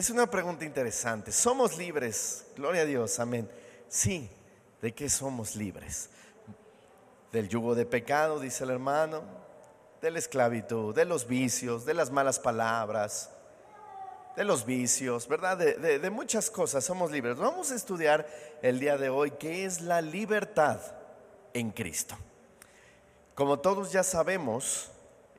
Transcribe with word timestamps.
Es 0.00 0.08
una 0.08 0.30
pregunta 0.30 0.64
interesante. 0.64 1.30
¿Somos 1.30 1.76
libres? 1.76 2.46
Gloria 2.56 2.80
a 2.80 2.84
Dios, 2.86 3.20
amén. 3.20 3.46
Sí, 3.86 4.30
¿de 4.80 4.94
qué 4.94 5.10
somos 5.10 5.56
libres? 5.56 6.08
Del 7.32 7.50
yugo 7.50 7.74
de 7.74 7.84
pecado, 7.84 8.40
dice 8.40 8.64
el 8.64 8.70
hermano, 8.70 9.22
de 10.00 10.10
la 10.10 10.18
esclavitud, 10.18 10.94
de 10.94 11.04
los 11.04 11.26
vicios, 11.26 11.84
de 11.84 11.92
las 11.92 12.10
malas 12.10 12.38
palabras, 12.38 13.28
de 14.36 14.44
los 14.44 14.64
vicios, 14.64 15.28
¿verdad? 15.28 15.58
De, 15.58 15.98
de 15.98 16.10
muchas 16.10 16.50
cosas 16.50 16.82
somos 16.82 17.10
libres. 17.10 17.36
Vamos 17.36 17.70
a 17.70 17.74
estudiar 17.74 18.26
el 18.62 18.80
día 18.80 18.96
de 18.96 19.10
hoy 19.10 19.32
qué 19.32 19.66
es 19.66 19.82
la 19.82 20.00
libertad 20.00 20.80
en 21.52 21.72
Cristo. 21.72 22.16
Como 23.34 23.58
todos 23.58 23.92
ya 23.92 24.02
sabemos, 24.02 24.90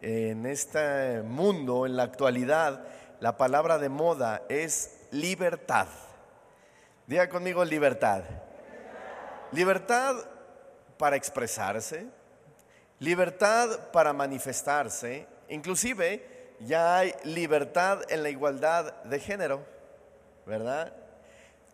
en 0.01 0.45
este 0.45 1.23
mundo, 1.23 1.87
en 1.87 1.95
la 1.95 2.03
actualidad, 2.03 2.85
la 3.21 3.37
palabra 3.37 3.77
de 3.77 3.87
moda 3.87 4.41
es 4.49 4.97
libertad. 5.11 5.87
Diga 7.05 7.29
conmigo 7.29 7.63
libertad. 7.63 8.23
Libertad 9.51 10.15
para 10.97 11.15
expresarse, 11.15 12.07
libertad 12.97 13.91
para 13.91 14.11
manifestarse, 14.11 15.27
inclusive 15.49 16.55
ya 16.61 16.97
hay 16.97 17.13
libertad 17.23 18.01
en 18.09 18.23
la 18.23 18.29
igualdad 18.29 18.91
de 19.03 19.19
género, 19.19 19.61
¿verdad? 20.47 20.91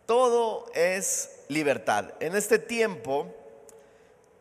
Todo 0.04 0.66
es 0.74 1.44
libertad. 1.48 2.12
En 2.20 2.36
este 2.36 2.58
tiempo, 2.58 3.34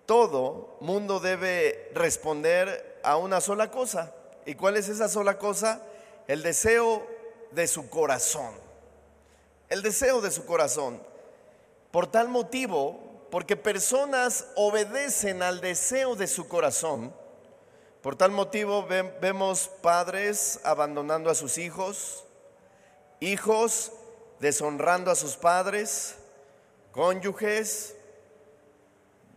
todo 0.05 0.77
mundo 0.81 1.21
debe 1.21 1.89
responder 1.93 2.99
a 3.01 3.15
una 3.15 3.39
sola 3.39 3.71
cosa. 3.71 4.13
¿Y 4.45 4.55
cuál 4.55 4.75
es 4.75 4.89
esa 4.89 5.07
sola 5.07 5.37
cosa? 5.37 5.81
El 6.27 6.43
deseo 6.43 7.07
de 7.51 7.67
su 7.67 7.89
corazón. 7.89 8.53
El 9.69 9.81
deseo 9.81 10.21
de 10.21 10.31
su 10.31 10.45
corazón. 10.45 11.01
Por 11.91 12.07
tal 12.07 12.27
motivo, 12.27 12.99
porque 13.31 13.55
personas 13.55 14.47
obedecen 14.55 15.41
al 15.41 15.61
deseo 15.61 16.15
de 16.15 16.27
su 16.27 16.47
corazón, 16.47 17.13
por 18.01 18.15
tal 18.15 18.31
motivo 18.31 18.85
vemos 18.85 19.69
padres 19.81 20.59
abandonando 20.63 21.29
a 21.29 21.35
sus 21.35 21.57
hijos, 21.57 22.23
hijos 23.19 23.91
deshonrando 24.39 25.11
a 25.11 25.15
sus 25.15 25.35
padres, 25.35 26.15
cónyuges 26.91 27.95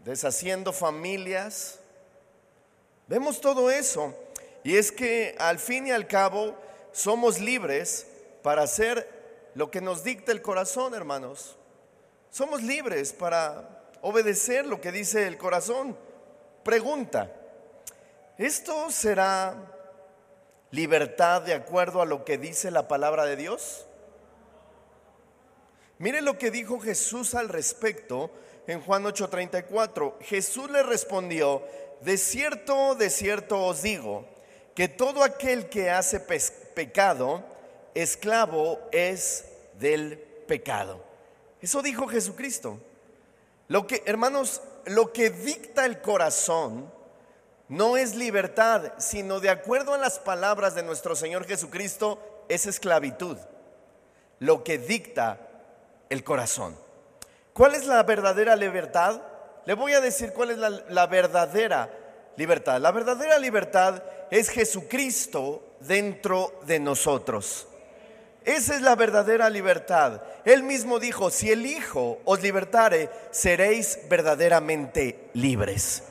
deshaciendo 0.05 0.72
familias. 0.72 1.78
Vemos 3.06 3.41
todo 3.41 3.70
eso. 3.70 4.14
Y 4.62 4.77
es 4.77 4.92
que 4.92 5.34
al 5.38 5.58
fin 5.58 5.86
y 5.86 5.91
al 5.91 6.06
cabo 6.06 6.55
somos 6.92 7.38
libres 7.38 8.06
para 8.42 8.62
hacer 8.62 9.08
lo 9.55 9.70
que 9.70 9.80
nos 9.80 10.05
dicta 10.05 10.33
el 10.33 10.42
corazón, 10.42 10.94
hermanos. 10.94 11.56
Somos 12.30 12.62
libres 12.62 13.12
para 13.12 13.83
obedecer 14.02 14.66
lo 14.66 14.80
que 14.80 14.92
dice 14.92 15.27
el 15.27 15.36
corazón. 15.36 15.96
Pregunta, 16.62 17.34
¿esto 18.38 18.91
será 18.91 19.55
libertad 20.70 21.42
de 21.42 21.55
acuerdo 21.55 22.00
a 22.00 22.06
lo 22.06 22.24
que 22.24 22.38
dice 22.38 22.70
la 22.70 22.86
palabra 22.86 23.24
de 23.24 23.36
Dios? 23.36 23.86
Mire 25.98 26.22
lo 26.22 26.38
que 26.38 26.50
dijo 26.50 26.80
Jesús 26.80 27.34
al 27.34 27.48
respecto 27.48 28.30
en 28.66 28.80
Juan 28.80 29.05
8:34. 29.05 30.16
Jesús 30.22 30.70
le 30.70 30.83
respondió, 30.83 31.62
de 32.00 32.16
cierto, 32.16 32.94
de 32.94 33.11
cierto 33.11 33.66
os 33.66 33.83
digo, 33.83 34.24
que 34.74 34.88
todo 34.88 35.22
aquel 35.22 35.68
que 35.68 35.91
hace 35.91 36.20
pecado, 36.74 37.42
esclavo 37.94 38.78
es 38.92 39.45
del 39.78 40.18
pecado. 40.46 41.02
Eso 41.61 41.83
dijo 41.83 42.06
Jesucristo. 42.08 42.78
Lo 43.68 43.86
que, 43.86 44.02
hermanos, 44.06 44.62
lo 44.86 45.12
que 45.12 45.30
dicta 45.30 45.86
el 45.86 46.00
corazón 46.00 46.90
no 47.68 47.96
es 47.96 48.17
libertad, 48.17 48.95
sino 48.98 49.39
de 49.39 49.50
acuerdo 49.50 49.95
a 49.95 49.98
las 49.98 50.18
palabras 50.18 50.74
de 50.74 50.83
nuestro 50.83 51.14
Señor 51.14 51.46
Jesucristo, 51.46 52.18
es 52.48 52.67
esclavitud. 52.67 53.39
Lo 54.40 54.64
que 54.64 54.78
dicta 54.78 55.39
el 56.08 56.24
corazón. 56.24 56.77
¿Cuál 57.52 57.74
es 57.74 57.86
la 57.86 58.02
verdadera 58.02 58.56
libertad? 58.56 59.20
Le 59.66 59.74
voy 59.74 59.92
a 59.92 60.00
decir 60.00 60.33
cuál 60.33 60.50
es 60.50 60.58
la, 60.58 61.06
verdadera 61.06 61.90
libertad. 62.36 62.80
La 62.80 62.92
verdadera 62.92 63.39
libertad 63.39 64.02
es 64.30 64.48
Jesucristo 64.48 65.77
dentro 65.80 66.61
de 66.67 66.79
nosotros. 66.79 67.67
Esa 68.45 68.74
es 68.74 68.80
la 68.80 68.96
verdadera 68.96 69.51
libertad. 69.51 70.23
Él 70.45 70.63
mismo 70.63 70.98
dijo, 70.98 71.30
si 71.30 71.51
el 71.51 71.67
Hijo 71.67 72.19
os 72.24 72.42
libertare, 72.42 73.11
seréis 73.30 73.98
verdaderamente 74.08 75.29
libres. 75.35 76.05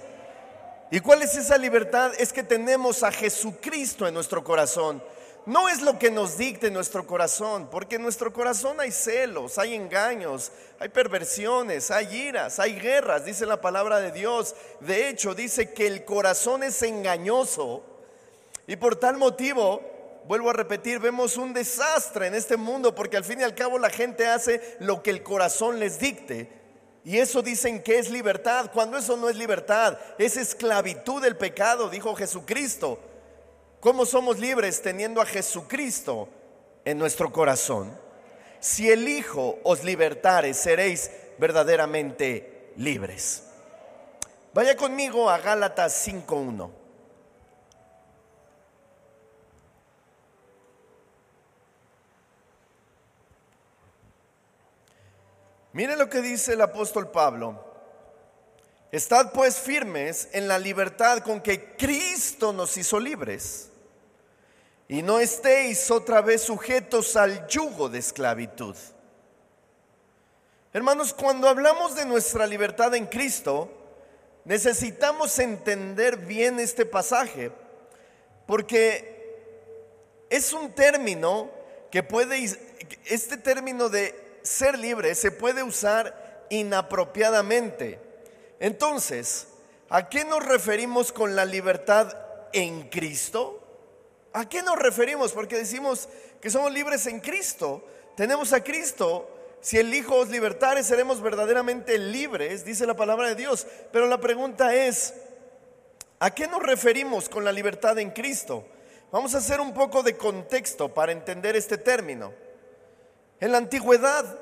¿Y 0.91 0.99
cuál 0.99 1.21
es 1.21 1.35
esa 1.35 1.57
libertad? 1.57 2.11
Es 2.17 2.33
que 2.33 2.43
tenemos 2.43 3.03
a 3.03 3.11
Jesucristo 3.11 4.07
en 4.07 4.13
nuestro 4.13 4.43
corazón. 4.43 5.03
No 5.45 5.69
es 5.69 5.81
lo 5.81 5.97
que 5.97 6.11
nos 6.11 6.37
dicte 6.37 6.69
nuestro 6.69 7.07
corazón, 7.07 7.69
porque 7.71 7.95
en 7.95 8.03
nuestro 8.03 8.31
corazón 8.31 8.79
hay 8.79 8.91
celos, 8.91 9.57
hay 9.57 9.73
engaños, 9.73 10.51
hay 10.79 10.89
perversiones, 10.89 11.89
hay 11.91 12.15
iras, 12.15 12.59
hay 12.59 12.79
guerras, 12.79 13.25
dice 13.25 13.45
la 13.45 13.61
palabra 13.61 13.99
de 13.99 14.11
Dios. 14.11 14.55
De 14.81 15.09
hecho, 15.09 15.33
dice 15.33 15.73
que 15.73 15.87
el 15.87 16.05
corazón 16.05 16.63
es 16.63 16.81
engañoso 16.83 17.83
y 18.69 18.75
por 18.75 18.97
tal 18.97 19.17
motivo, 19.17 19.81
vuelvo 20.25 20.51
a 20.51 20.53
repetir, 20.53 20.99
vemos 20.99 21.37
un 21.37 21.53
desastre 21.53 22.27
en 22.27 22.35
este 22.35 22.55
mundo, 22.55 22.93
porque 22.93 23.17
al 23.17 23.23
fin 23.23 23.39
y 23.39 23.43
al 23.43 23.55
cabo 23.55 23.79
la 23.79 23.89
gente 23.89 24.27
hace 24.27 24.77
lo 24.79 25.01
que 25.01 25.09
el 25.09 25.23
corazón 25.23 25.79
les 25.79 25.97
dicte. 25.97 26.51
Y 27.03 27.17
eso 27.17 27.41
dicen 27.41 27.81
que 27.81 27.97
es 27.97 28.11
libertad, 28.11 28.69
cuando 28.71 28.95
eso 28.95 29.17
no 29.17 29.27
es 29.27 29.37
libertad, 29.37 29.97
es 30.19 30.37
esclavitud 30.37 31.19
del 31.19 31.35
pecado, 31.35 31.89
dijo 31.89 32.13
Jesucristo. 32.13 32.99
¿Cómo 33.79 34.05
somos 34.05 34.39
libres 34.39 34.81
teniendo 34.81 35.21
a 35.21 35.25
Jesucristo 35.25 36.27
en 36.83 36.97
nuestro 36.97 37.31
corazón? 37.31 37.97
Si 38.59 38.91
el 38.91 39.07
Hijo 39.07 39.57
os 39.63 39.85
libertare, 39.85 40.53
seréis 40.53 41.09
verdaderamente 41.37 42.73
libres. 42.75 43.43
Vaya 44.53 44.75
conmigo 44.75 45.29
a 45.29 45.37
Gálatas 45.37 46.05
5.1. 46.05 46.69
Mire 55.71 55.95
lo 55.95 56.09
que 56.09 56.19
dice 56.19 56.53
el 56.53 56.61
apóstol 56.61 57.11
Pablo. 57.11 57.63
Estad 58.91 59.31
pues 59.31 59.57
firmes 59.57 60.27
en 60.33 60.49
la 60.49 60.59
libertad 60.59 61.19
con 61.19 61.39
que 61.39 61.77
Cristo 61.77 62.51
nos 62.51 62.75
hizo 62.75 62.99
libres 62.99 63.68
y 64.91 65.03
no 65.03 65.19
estéis 65.19 65.91
otra 65.91 66.19
vez 66.19 66.41
sujetos 66.41 67.15
al 67.15 67.47
yugo 67.47 67.89
de 67.89 67.99
esclavitud. 67.99 68.75
Hermanos, 70.73 71.13
cuando 71.13 71.47
hablamos 71.47 71.95
de 71.95 72.05
nuestra 72.05 72.47
libertad 72.47 72.95
en 72.95 73.05
Cristo, 73.05 73.71
necesitamos 74.45 75.37
entender 75.37 76.17
bien 76.17 76.59
este 76.59 76.87
pasaje, 76.87 77.51
porque 78.47 80.25
es 80.27 80.53
un 80.53 80.71
término 80.73 81.51
que 81.91 82.01
puede, 82.01 82.43
este 83.05 83.37
término 83.37 83.89
de 83.89 84.39
ser 84.41 84.79
libre 84.79 85.13
se 85.13 85.31
puede 85.31 85.61
usar 85.61 86.47
inapropiadamente. 86.49 87.99
Entonces, 88.59 89.49
¿a 89.87 90.09
qué 90.09 90.25
nos 90.25 90.43
referimos 90.43 91.11
con 91.11 91.35
la 91.35 91.45
libertad 91.45 92.11
en 92.53 92.89
Cristo? 92.89 93.58
¿A 94.33 94.47
qué 94.47 94.61
nos 94.61 94.77
referimos? 94.77 95.31
Porque 95.31 95.57
decimos 95.57 96.07
que 96.39 96.49
somos 96.49 96.71
libres 96.71 97.05
en 97.07 97.19
Cristo. 97.19 97.83
Tenemos 98.15 98.53
a 98.53 98.63
Cristo. 98.63 99.35
Si 99.61 99.77
el 99.77 99.93
Hijo 99.93 100.15
os 100.15 100.29
libertare, 100.29 100.83
seremos 100.83 101.21
verdaderamente 101.21 101.97
libres, 101.97 102.63
dice 102.63 102.85
la 102.85 102.95
palabra 102.95 103.27
de 103.29 103.35
Dios. 103.35 103.67
Pero 103.91 104.07
la 104.07 104.19
pregunta 104.19 104.73
es, 104.73 105.13
¿a 106.19 106.33
qué 106.33 106.47
nos 106.47 106.63
referimos 106.63 107.27
con 107.27 107.43
la 107.43 107.51
libertad 107.51 107.97
en 107.99 108.11
Cristo? 108.11 108.65
Vamos 109.11 109.33
a 109.35 109.39
hacer 109.39 109.59
un 109.59 109.73
poco 109.73 110.03
de 110.03 110.15
contexto 110.15 110.93
para 110.93 111.11
entender 111.11 111.55
este 111.55 111.77
término. 111.77 112.31
En 113.39 113.51
la 113.51 113.57
antigüedad, 113.57 114.39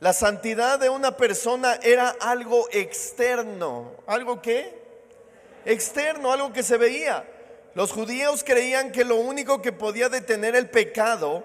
la 0.00 0.12
santidad 0.12 0.78
de 0.78 0.90
una 0.90 1.16
persona 1.16 1.78
era 1.82 2.16
algo 2.20 2.68
externo. 2.72 3.92
¿Algo 4.06 4.42
qué? 4.42 4.74
Externo, 5.64 6.32
algo 6.32 6.52
que 6.52 6.62
se 6.62 6.76
veía. 6.76 7.24
Los 7.76 7.92
judíos 7.92 8.42
creían 8.42 8.90
que 8.90 9.04
lo 9.04 9.16
único 9.16 9.60
que 9.60 9.70
podía 9.70 10.08
detener 10.08 10.56
el 10.56 10.70
pecado 10.70 11.44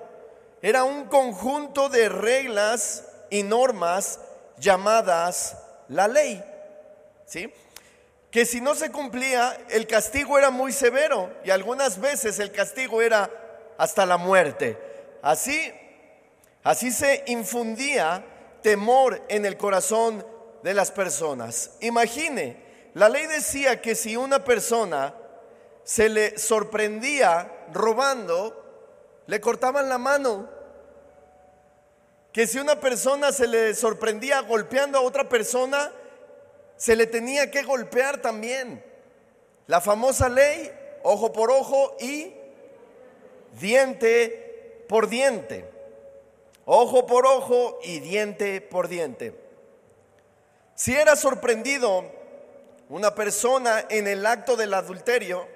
era 0.62 0.86
un 0.86 1.04
conjunto 1.10 1.90
de 1.90 2.08
reglas 2.08 3.04
y 3.30 3.44
normas 3.44 4.18
llamadas 4.58 5.58
la 5.90 6.08
ley. 6.08 6.42
¿Sí? 7.26 7.54
Que 8.32 8.46
si 8.46 8.62
no 8.62 8.76
se 8.76 8.94
cumplía, 8.94 9.58
el 9.72 9.88
castigo 9.88 10.38
era 10.38 10.52
muy 10.52 10.72
severo 10.72 11.30
y 11.44 11.50
algunas 11.50 12.00
veces 12.00 12.40
el 12.40 12.54
castigo 12.54 13.02
era 13.02 13.30
hasta 13.78 14.06
la 14.06 14.16
muerte. 14.16 14.80
Así 15.22 15.74
Así 16.64 16.92
se 16.92 17.26
infundía 17.28 18.24
temor 18.62 19.22
en 19.28 19.46
el 19.46 19.58
corazón 19.58 20.26
de 20.64 20.74
las 20.74 20.92
personas. 20.92 21.72
Imagine, 21.82 22.56
la 22.94 23.10
ley 23.10 23.26
decía 23.26 23.82
que 23.82 23.96
si 23.96 24.16
una 24.16 24.46
persona 24.46 25.14
se 25.84 26.10
le 26.10 26.38
sorprendía 26.38 27.66
robando, 27.72 28.58
le 29.28 29.42
cortaban 29.42 29.90
la 29.90 29.98
mano. 29.98 30.50
Que 32.32 32.48
si 32.48 32.60
una 32.60 32.80
persona 32.80 33.32
se 33.32 33.48
le 33.48 33.74
sorprendía 33.76 34.42
golpeando 34.42 34.98
a 34.98 35.02
otra 35.02 35.28
persona, 35.28 35.92
se 36.78 36.96
le 36.96 37.08
tenía 37.08 37.52
que 37.52 37.64
golpear 37.64 38.22
también. 38.22 38.84
La 39.68 39.82
famosa 39.82 40.30
ley, 40.30 40.72
ojo 41.04 41.34
por 41.34 41.52
ojo 41.52 41.96
y 42.00 42.34
diente 43.60 44.86
por 44.88 45.08
diente. 45.08 45.70
Ojo 46.66 47.06
por 47.06 47.26
ojo 47.26 47.80
y 47.84 48.00
diente 48.00 48.62
por 48.62 48.88
diente. 48.88 49.36
Si 50.76 50.96
era 50.96 51.16
sorprendido 51.16 52.06
una 52.90 53.14
persona 53.14 53.86
en 53.90 54.08
el 54.08 54.26
acto 54.26 54.56
del 54.56 54.74
adulterio, 54.74 55.48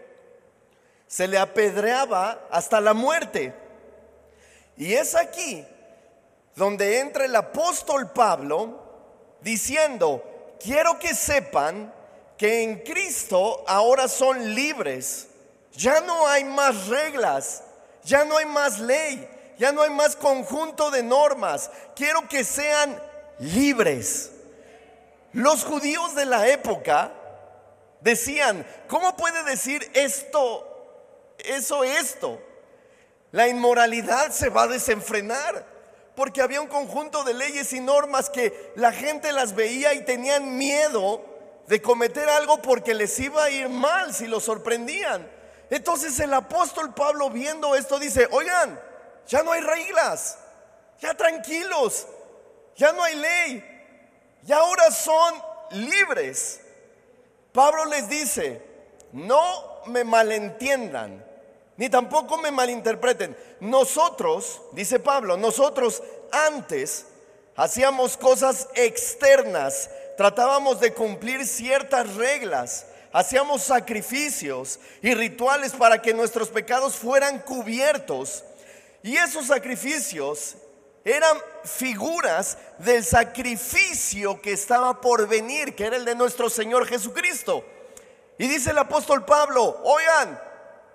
se 1.07 1.28
le 1.28 1.38
apedreaba 1.38 2.48
hasta 2.50 2.81
la 2.81 2.94
muerte. 2.94 3.54
Y 4.78 4.94
es 4.94 5.16
aquí 5.16 5.66
donde 6.56 7.00
entra 7.00 7.25
el 7.25 7.36
apóstol 7.36 8.12
Pablo 8.12 8.81
diciendo, 9.42 10.56
quiero 10.60 10.98
que 11.00 11.13
sepan 11.13 11.94
que 12.38 12.63
en 12.63 12.80
Cristo 12.80 13.63
ahora 13.68 14.07
son 14.07 14.56
libres. 14.56 15.28
Ya 15.74 16.02
no 16.02 16.28
hay 16.28 16.44
más 16.44 16.88
reglas, 16.88 17.63
ya 18.04 18.24
no 18.24 18.38
hay 18.38 18.46
más 18.46 18.80
ley, 18.80 19.28
ya 19.57 19.72
no 19.72 19.81
hay 19.81 19.90
más 19.90 20.16
conjunto 20.16 20.92
de 20.92 21.04
normas. 21.04 21.69
Quiero 21.96 22.28
que 22.28 22.44
sean 22.44 23.02
libres. 23.40 24.31
Los 25.34 25.66
judíos 25.66 26.16
de 26.16 26.25
la 26.25 26.48
época 26.48 27.12
decían, 28.02 28.66
¿cómo 28.88 29.18
puede 29.18 29.44
decir 29.44 29.90
esto, 29.94 30.75
eso, 31.40 31.84
esto? 31.84 32.42
La 33.32 33.48
inmoralidad 33.48 34.32
se 34.32 34.50
va 34.50 34.64
a 34.64 34.68
desenfrenar 34.68 35.66
porque 36.16 36.42
había 36.42 36.62
un 36.62 36.68
conjunto 36.68 37.24
de 37.24 37.34
leyes 37.34 37.74
y 37.74 37.82
normas 37.82 38.30
que 38.30 38.72
la 38.76 38.92
gente 38.92 39.32
las 39.34 39.54
veía 39.54 39.94
y 39.94 40.06
tenían 40.06 40.58
miedo 40.58 41.24
de 41.68 41.82
cometer 41.82 42.30
algo 42.30 42.62
porque 42.62 42.94
les 42.94 43.20
iba 43.20 43.44
a 43.44 43.50
ir 43.50 43.68
mal 43.70 44.14
si 44.14 44.28
lo 44.28 44.40
sorprendían. 44.40 45.30
Entonces 45.70 46.20
el 46.20 46.34
apóstol 46.34 46.94
Pablo 46.94 47.30
viendo 47.30 47.76
esto 47.76 48.00
dice, 48.00 48.28
oigan, 48.31 48.80
ya 49.28 49.44
no 49.44 49.52
hay 49.52 49.62
reglas, 49.62 50.38
ya 51.00 51.14
tranquilos, 51.16 52.08
ya 52.76 52.94
no 52.94 53.04
hay 53.04 53.16
ley, 53.16 53.76
y 54.48 54.52
ahora 54.52 54.92
son 54.92 55.34
libres. 55.72 56.62
Pablo 57.52 57.86
les 57.86 58.08
dice, 58.08 58.62
no 59.12 59.81
me 59.88 60.04
malentiendan, 60.04 61.25
ni 61.77 61.89
tampoco 61.89 62.38
me 62.38 62.51
malinterpreten. 62.51 63.36
Nosotros, 63.60 64.62
dice 64.72 65.00
Pablo, 65.00 65.38
nosotros 65.38 66.01
antes 66.31 67.06
hacíamos 67.56 68.18
cosas 68.18 68.68
externas, 68.75 69.89
tratábamos 70.18 70.80
de 70.80 70.94
cumplir 70.94 71.45
ciertas 71.45 72.16
reglas, 72.16 72.88
hacíamos 73.12 73.63
sacrificios 73.63 74.80
y 75.01 75.13
rituales 75.13 75.74
para 75.74 76.01
que 76.01 76.13
nuestros 76.13 76.50
pecados 76.50 76.95
fueran 76.95 77.39
cubiertos. 77.39 78.44
Y 79.04 79.18
esos 79.18 79.48
sacrificios 79.48 80.56
eran 81.04 81.38
figuras 81.63 82.57
del 82.80 83.04
sacrificio 83.04 84.42
que 84.42 84.54
estaba 84.54 85.01
por 85.01 85.28
venir, 85.28 85.75
que 85.75 85.86
era 85.86 85.98
el 85.98 86.06
de 86.06 86.16
nuestro 86.16 86.50
Señor 86.50 86.88
Jesucristo. 86.88 87.63
Y 88.38 88.48
dice 88.48 88.71
el 88.71 88.78
apóstol 88.80 89.24
Pablo, 89.24 89.81
oigan, 89.83 90.42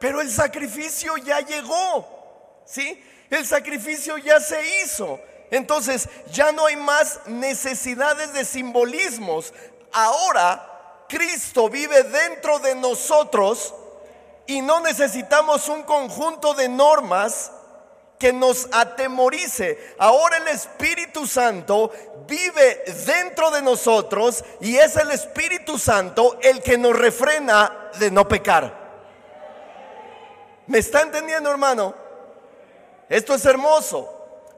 pero 0.01 0.23
el 0.23 0.31
sacrificio 0.31 1.17
ya 1.19 1.41
llegó, 1.41 2.63
¿sí? 2.65 3.05
El 3.29 3.47
sacrificio 3.47 4.17
ya 4.19 4.41
se 4.41 4.83
hizo. 4.83 5.21
Entonces 5.51 6.09
ya 6.33 6.53
no 6.53 6.67
hay 6.67 6.77
más 6.77 7.21
necesidades 7.27 8.33
de 8.33 8.45
simbolismos. 8.45 9.53
Ahora 9.93 11.05
Cristo 11.07 11.69
vive 11.69 12.03
dentro 12.05 12.59
de 12.61 12.75
nosotros 12.75 13.75
y 14.47 14.63
no 14.63 14.81
necesitamos 14.81 15.69
un 15.69 15.83
conjunto 15.83 16.55
de 16.55 16.69
normas 16.69 17.53
que 18.19 18.33
nos 18.33 18.69
atemorice. 18.73 19.95
Ahora 19.99 20.39
el 20.39 20.49
Espíritu 20.49 21.27
Santo 21.27 21.91
vive 22.27 22.85
dentro 23.07 23.51
de 23.51 23.61
nosotros 23.61 24.45
y 24.61 24.77
es 24.77 24.97
el 24.97 25.11
Espíritu 25.11 25.79
Santo 25.79 26.39
el 26.43 26.63
que 26.63 26.79
nos 26.79 26.97
refrena 26.97 27.91
de 27.99 28.11
no 28.11 28.27
pecar. 28.27 28.80
¿Me 30.71 30.79
está 30.79 31.01
entendiendo, 31.01 31.51
hermano? 31.51 31.93
Esto 33.09 33.35
es 33.35 33.45
hermoso. 33.45 34.09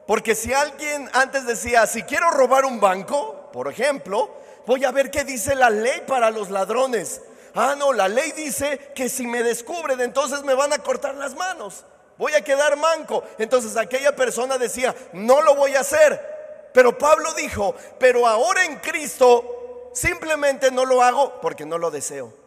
Porque 0.05 0.35
si 0.35 0.53
alguien 0.53 1.09
antes 1.11 1.47
decía, 1.47 1.87
si 1.87 2.03
quiero 2.03 2.29
robar 2.29 2.65
un 2.65 2.79
banco, 2.79 3.49
por 3.51 3.67
ejemplo, 3.67 4.29
voy 4.67 4.85
a 4.85 4.91
ver 4.91 5.09
qué 5.09 5.23
dice 5.23 5.55
la 5.55 5.71
ley 5.71 6.03
para 6.05 6.29
los 6.29 6.51
ladrones. 6.51 7.19
Ah, 7.55 7.73
no, 7.75 7.93
la 7.93 8.07
ley 8.07 8.31
dice 8.33 8.91
que 8.93 9.09
si 9.09 9.25
me 9.25 9.41
descubren, 9.41 10.01
entonces 10.01 10.43
me 10.43 10.53
van 10.53 10.71
a 10.71 10.77
cortar 10.77 11.15
las 11.15 11.33
manos. 11.33 11.83
Voy 12.19 12.35
a 12.35 12.43
quedar 12.43 12.77
manco. 12.77 13.23
Entonces 13.39 13.75
aquella 13.75 14.15
persona 14.15 14.59
decía, 14.59 14.93
no 15.13 15.41
lo 15.41 15.55
voy 15.55 15.73
a 15.73 15.79
hacer. 15.79 16.69
Pero 16.75 16.95
Pablo 16.95 17.33
dijo, 17.33 17.73
pero 17.97 18.27
ahora 18.27 18.65
en 18.65 18.75
Cristo 18.75 19.89
simplemente 19.95 20.69
no 20.69 20.85
lo 20.85 21.01
hago 21.01 21.41
porque 21.41 21.65
no 21.65 21.79
lo 21.79 21.89
deseo. 21.89 22.42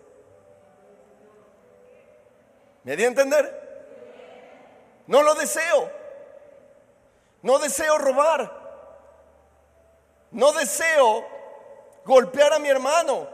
¿Me 2.86 2.94
di 2.94 3.02
a 3.02 3.08
entender? 3.08 3.44
No 5.08 5.20
lo 5.24 5.34
deseo. 5.34 5.90
No 7.42 7.58
deseo 7.58 7.98
robar. 7.98 8.48
No 10.30 10.52
deseo 10.52 11.26
golpear 12.04 12.52
a 12.52 12.60
mi 12.60 12.68
hermano. 12.68 13.28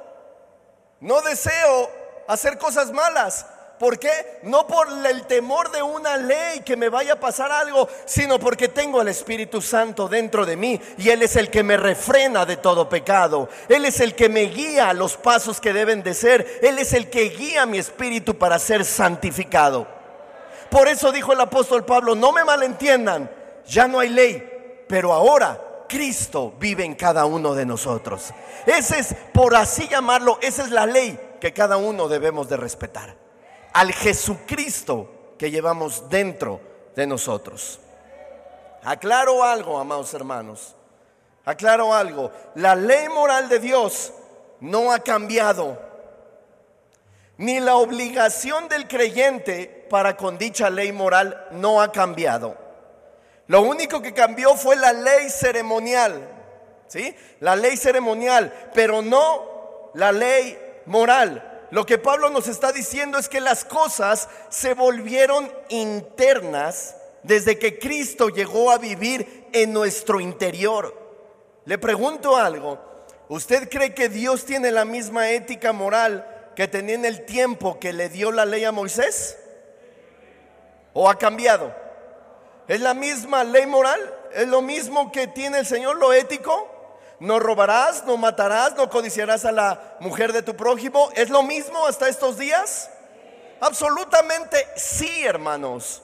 No 1.01 1.21
deseo 1.21 1.91
hacer 2.29 2.57
cosas 2.57 2.93
malas. 2.93 3.47
¿Por 3.83 3.99
qué? 3.99 4.39
No 4.45 4.65
por 4.65 4.87
el 5.05 5.27
temor 5.27 5.73
de 5.73 5.83
una 5.83 6.17
ley 6.17 6.61
que 6.61 6.77
me 6.77 6.89
vaya 6.89 7.15
a 7.15 7.19
pasar 7.19 7.51
algo, 7.51 7.89
sino 8.05 8.39
porque 8.39 8.69
tengo 8.69 9.03
el 9.03 9.09
Espíritu 9.09 9.61
Santo 9.61 10.09
dentro 10.09 10.47
de 10.47 10.57
mí 10.57 10.81
y 10.99 11.09
Él 11.09 11.21
es 11.21 11.35
el 11.35 11.51
que 11.51 11.65
me 11.65 11.77
refrena 11.77 12.47
de 12.47 12.59
todo 12.59 12.89
pecado. 12.89 13.49
Él 13.69 13.85
es 13.85 13.99
el 13.99 14.15
que 14.15 14.29
me 14.29 14.43
guía 14.43 14.91
a 14.91 14.95
los 14.95 15.17
pasos 15.17 15.61
que 15.61 15.73
deben 15.73 16.05
de 16.05 16.15
ser. 16.15 16.61
Él 16.63 16.79
es 16.79 16.93
el 16.93 17.11
que 17.11 17.31
guía 17.31 17.67
mi 17.67 17.79
espíritu 17.79 18.39
para 18.39 18.61
ser 18.61 18.85
santificado. 18.85 19.89
Por 20.71 20.87
eso 20.87 21.11
dijo 21.11 21.33
el 21.33 21.41
apóstol 21.41 21.85
Pablo, 21.85 22.15
no 22.15 22.31
me 22.31 22.45
malentiendan, 22.45 23.29
ya 23.67 23.89
no 23.89 23.99
hay 23.99 24.11
ley, 24.11 24.85
pero 24.87 25.13
ahora 25.13 25.61
Cristo 25.89 26.55
vive 26.57 26.85
en 26.85 26.95
cada 26.95 27.25
uno 27.25 27.53
de 27.53 27.67
nosotros. 27.67 28.31
Ese 28.65 29.01
es, 29.01 29.17
por 29.35 29.57
así 29.57 29.89
llamarlo, 29.89 30.39
esa 30.41 30.63
es 30.63 30.71
la 30.71 30.87
ley 30.87 31.19
que 31.41 31.53
cada 31.53 31.79
uno 31.79 32.07
debemos 32.07 32.49
de 32.49 32.57
respetar 32.57 33.23
al 33.73 33.93
Jesucristo 33.93 35.35
que 35.39 35.51
llevamos 35.51 36.09
dentro 36.09 36.61
de 36.95 37.07
nosotros. 37.07 37.81
Aclaro 38.85 39.43
algo, 39.43 39.79
amados 39.79 40.13
hermanos. 40.15 40.75
Aclaro 41.45 41.95
algo. 41.95 42.31
La 42.55 42.75
ley 42.75 43.09
moral 43.09 43.49
de 43.49 43.59
Dios 43.59 44.13
no 44.61 44.93
ha 44.93 45.01
cambiado. 45.01 45.81
Ni 47.39 47.61
la 47.61 47.77
obligación 47.77 48.69
del 48.69 48.87
creyente 48.87 49.87
para 49.91 50.17
con 50.17 50.39
dicha 50.39 50.71
ley 50.71 50.93
moral 50.93 51.49
no 51.53 51.81
ha 51.81 51.91
cambiado. 51.91 52.57
Lo 53.49 53.63
único 53.63 54.01
que 54.01 54.15
cambió 54.15 54.55
fue 54.55 54.77
la 54.77 54.93
ley 54.93 55.29
ceremonial. 55.29 56.29
¿Sí? 56.87 57.17
La 57.41 57.57
ley 57.57 57.77
ceremonial, 57.77 58.71
pero 58.75 59.03
no 59.03 59.91
la 59.95 60.13
ley 60.13 60.59
moral. 60.87 61.52
Lo 61.73 61.87
que 61.87 61.97
Pablo 61.97 62.29
nos 62.29 62.49
está 62.49 62.71
diciendo 62.71 63.17
es 63.17 63.31
que 63.31 63.41
las 63.41 63.65
cosas 63.65 64.29
se 64.51 64.75
volvieron 64.75 65.51
internas 65.71 66.95
desde 67.23 67.59
que 67.59 67.79
Cristo 67.79 68.29
llegó 68.29 68.71
a 68.71 68.77
vivir 68.77 69.47
en 69.55 69.73
nuestro 69.73 70.21
interior. 70.21 70.95
Le 71.65 71.79
pregunto 71.79 72.37
algo, 72.37 72.79
¿usted 73.31 73.71
cree 73.71 73.95
que 73.95 74.11
Dios 74.11 74.45
tiene 74.45 74.71
la 74.71 74.85
misma 74.85 75.31
ética 75.31 75.73
moral 75.73 76.53
que 76.55 76.69
tenía 76.69 76.95
en 76.95 77.07
el 77.07 77.25
tiempo 77.25 77.81
que 77.81 77.95
le 77.95 78.11
dio 78.11 78.33
la 78.33 78.45
ley 78.45 78.65
a 78.65 78.73
Moisés? 78.73 79.39
¿O 80.93 81.09
ha 81.09 81.17
cambiado? 81.17 81.75
¿Es 82.69 82.83
la 82.83 82.93
misma 82.93 83.45
ley 83.45 83.65
moral? 83.65 83.99
¿Es 84.35 84.47
lo 84.47 84.61
mismo 84.61 85.11
que 85.11 85.27
tiene 85.27 85.61
el 85.61 85.67
Señor 85.67 85.97
lo 85.97 86.13
ético? 86.13 86.72
No 87.23 87.39
robarás, 87.39 88.05
no 88.05 88.17
matarás, 88.17 88.75
no 88.75 88.91
codiciarás 88.91 89.45
a 89.45 89.53
la 89.53 89.97
mujer 90.01 90.33
de 90.33 90.43
tu 90.43 90.57
prójimo. 90.57 91.09
¿Es 91.15 91.31
lo 91.31 91.45
mismo 91.45 91.87
hasta 91.87 92.09
estos 92.09 92.37
días? 92.37 92.91
Absolutamente 93.61 94.67
sí, 94.75 95.25
hermanos. 95.25 96.03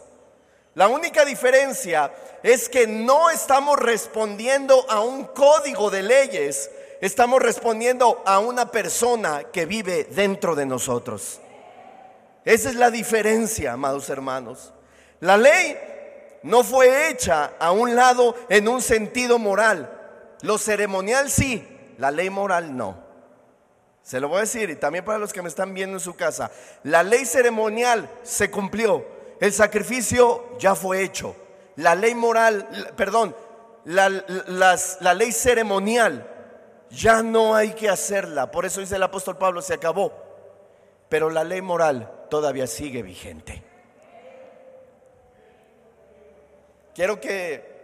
La 0.75 0.87
única 0.87 1.25
diferencia 1.25 2.13
es 2.45 2.69
que 2.69 2.87
no 2.87 3.31
estamos 3.31 3.81
respondiendo 3.81 4.87
a 4.89 5.01
un 5.01 5.25
código 5.25 5.91
de 5.91 6.05
leyes, 6.05 6.71
estamos 7.01 7.43
respondiendo 7.43 8.23
a 8.25 8.39
una 8.39 8.71
persona 8.71 9.43
que 9.53 9.67
vive 9.67 10.05
dentro 10.05 10.55
de 10.55 10.67
nosotros. 10.67 11.41
Esa 12.45 12.69
es 12.69 12.77
la 12.77 12.93
diferencia, 12.93 13.73
amados 13.73 14.09
hermanos. 14.09 14.73
La 15.19 15.37
ley 15.37 15.77
no 16.45 16.63
fue 16.63 17.11
hecha 17.11 17.55
a 17.59 17.73
un 17.73 17.97
lado 17.97 18.37
en 18.49 18.69
un 18.69 18.81
sentido 18.81 19.41
moral. 19.41 19.98
Lo 20.43 20.59
ceremonial 20.59 21.31
sí, 21.31 21.67
la 21.99 22.11
ley 22.11 22.31
moral 22.31 22.77
no. 22.77 22.97
Se 24.03 24.21
lo 24.21 24.29
voy 24.29 24.39
a 24.39 24.41
decir 24.41 24.71
y 24.71 24.77
también 24.77 25.05
para 25.05 25.19
los 25.19 25.33
que 25.33 25.43
me 25.43 25.49
están 25.49 25.75
viendo 25.75 25.97
en 25.97 26.01
su 26.01 26.15
casa. 26.15 26.51
La 26.83 27.03
ley 27.03 27.25
ceremonial 27.27 28.09
se 28.23 28.51
cumplió. 28.51 29.05
El 29.41 29.53
sacrificio 29.53 30.57
ya 30.59 30.75
fue 30.75 31.03
hecho. 31.03 31.37
La 31.77 31.95
ley 31.95 32.15
moral, 32.15 32.67
perdón, 32.97 33.37
la, 33.85 34.09
la 34.09 35.15
ley 35.15 35.33
ceremonial 35.33 36.27
ya 36.91 37.23
no 37.23 37.55
hay 37.55 37.75
que 37.75 37.89
hacerla. 37.89 38.51
Por 38.51 38.65
eso 38.65 38.81
dice 38.81 38.97
el 38.97 39.03
apóstol 39.03 39.37
Pablo, 39.37 39.61
se 39.61 39.75
acabó. 39.75 40.13
Pero 41.09 41.31
la 41.31 41.45
ley 41.45 41.61
moral 41.61 42.11
todavía 42.31 42.67
sigue 42.67 43.03
vigente. 43.03 43.63
Quiero 46.95 47.21
que 47.21 47.78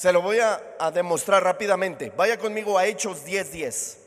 se 0.00 0.14
lo 0.14 0.22
voy 0.22 0.38
a, 0.40 0.90
demostrar 0.92 1.44
rápidamente. 1.44 2.10
Vaya 2.16 2.38
conmigo 2.38 2.78
a 2.78 2.86
Hechos 2.86 3.22
10:10. 3.22 3.50
10. 3.50 3.98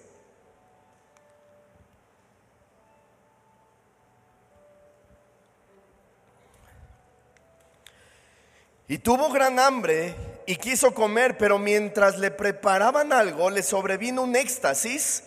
Y 8.88 8.98
tuvo 8.98 9.30
gran 9.30 9.60
hambre 9.60 10.16
y 10.48 10.56
quiso 10.56 10.96
comer, 10.96 11.38
pero 11.38 11.60
mientras 11.60 12.18
le 12.18 12.32
preparaban 12.32 13.14
algo, 13.14 13.52
le 13.52 13.62
sobrevino 13.62 14.24
un 14.24 14.36
éxtasis 14.36 15.26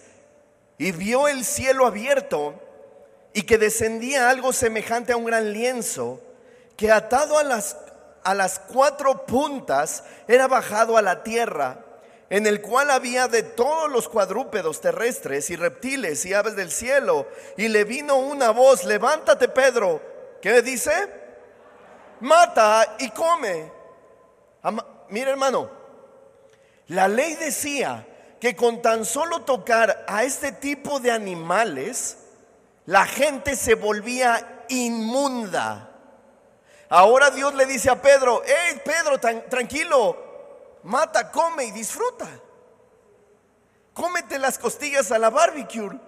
y 0.79 0.91
vio 0.91 1.29
el 1.29 1.45
cielo 1.45 1.87
abierto 1.87 2.61
y 3.33 3.43
que 3.43 3.57
descendía 3.57 4.31
algo 4.31 4.53
semejante 4.53 5.13
a 5.13 5.17
un 5.17 5.27
gran 5.27 5.53
lienzo 5.53 6.21
que 6.77 6.91
atado 6.91 7.39
a 7.39 7.45
las, 7.45 7.77
a 8.27 8.35
las 8.35 8.59
cuatro 8.59 9.25
puntas 9.25 10.03
era 10.27 10.49
bajado 10.49 10.97
a 10.97 11.03
la 11.03 11.23
tierra, 11.23 11.79
en 12.29 12.49
el 12.49 12.61
cual 12.61 12.91
había 12.91 13.29
de 13.29 13.45
todos 13.45 13.89
los 13.89 14.09
cuadrúpedos 14.09 14.81
terrestres 14.81 15.49
y 15.51 15.55
reptiles 15.55 16.27
y 16.27 16.35
aves 16.35 16.57
del 16.57 16.73
cielo. 16.73 17.29
Y 17.57 17.69
le 17.69 17.85
vino 17.85 18.17
una 18.17 18.51
voz, 18.51 18.83
levántate 18.83 19.49
Pedro. 19.49 20.03
¿Qué 20.43 20.61
dice? 20.61 20.91
Mata 22.19 22.97
y 22.99 23.11
come. 23.11 23.71
mira 25.11 25.31
hermano, 25.31 25.71
la 26.89 27.07
ley 27.07 27.37
decía 27.37 28.09
que 28.41 28.57
con 28.57 28.83
tan 28.83 29.05
solo 29.05 29.43
tocar 29.43 30.05
a 30.09 30.25
este 30.25 30.51
tipo 30.51 30.99
de 30.99 31.13
animales, 31.13 32.19
la 32.87 33.07
gente 33.07 33.55
se 33.55 33.77
volvía 33.77 34.65
inmunda. 34.69 35.96
Ahora 36.89 37.31
Dios 37.31 37.55
le 37.55 37.67
dice 37.67 37.91
a 37.91 38.01
Pedro, 38.01 38.43
hey 38.47 38.81
Pedro, 38.85 39.19
tranquilo, 39.49 40.17
mata, 40.85 41.31
come 41.31 41.65
y 41.65 41.71
disfruta. 41.73 42.29
Cómete 43.93 44.39
las 44.39 44.59
costillas 44.59 45.11
a 45.11 45.19
la 45.19 45.31
barbecue, 45.31 45.99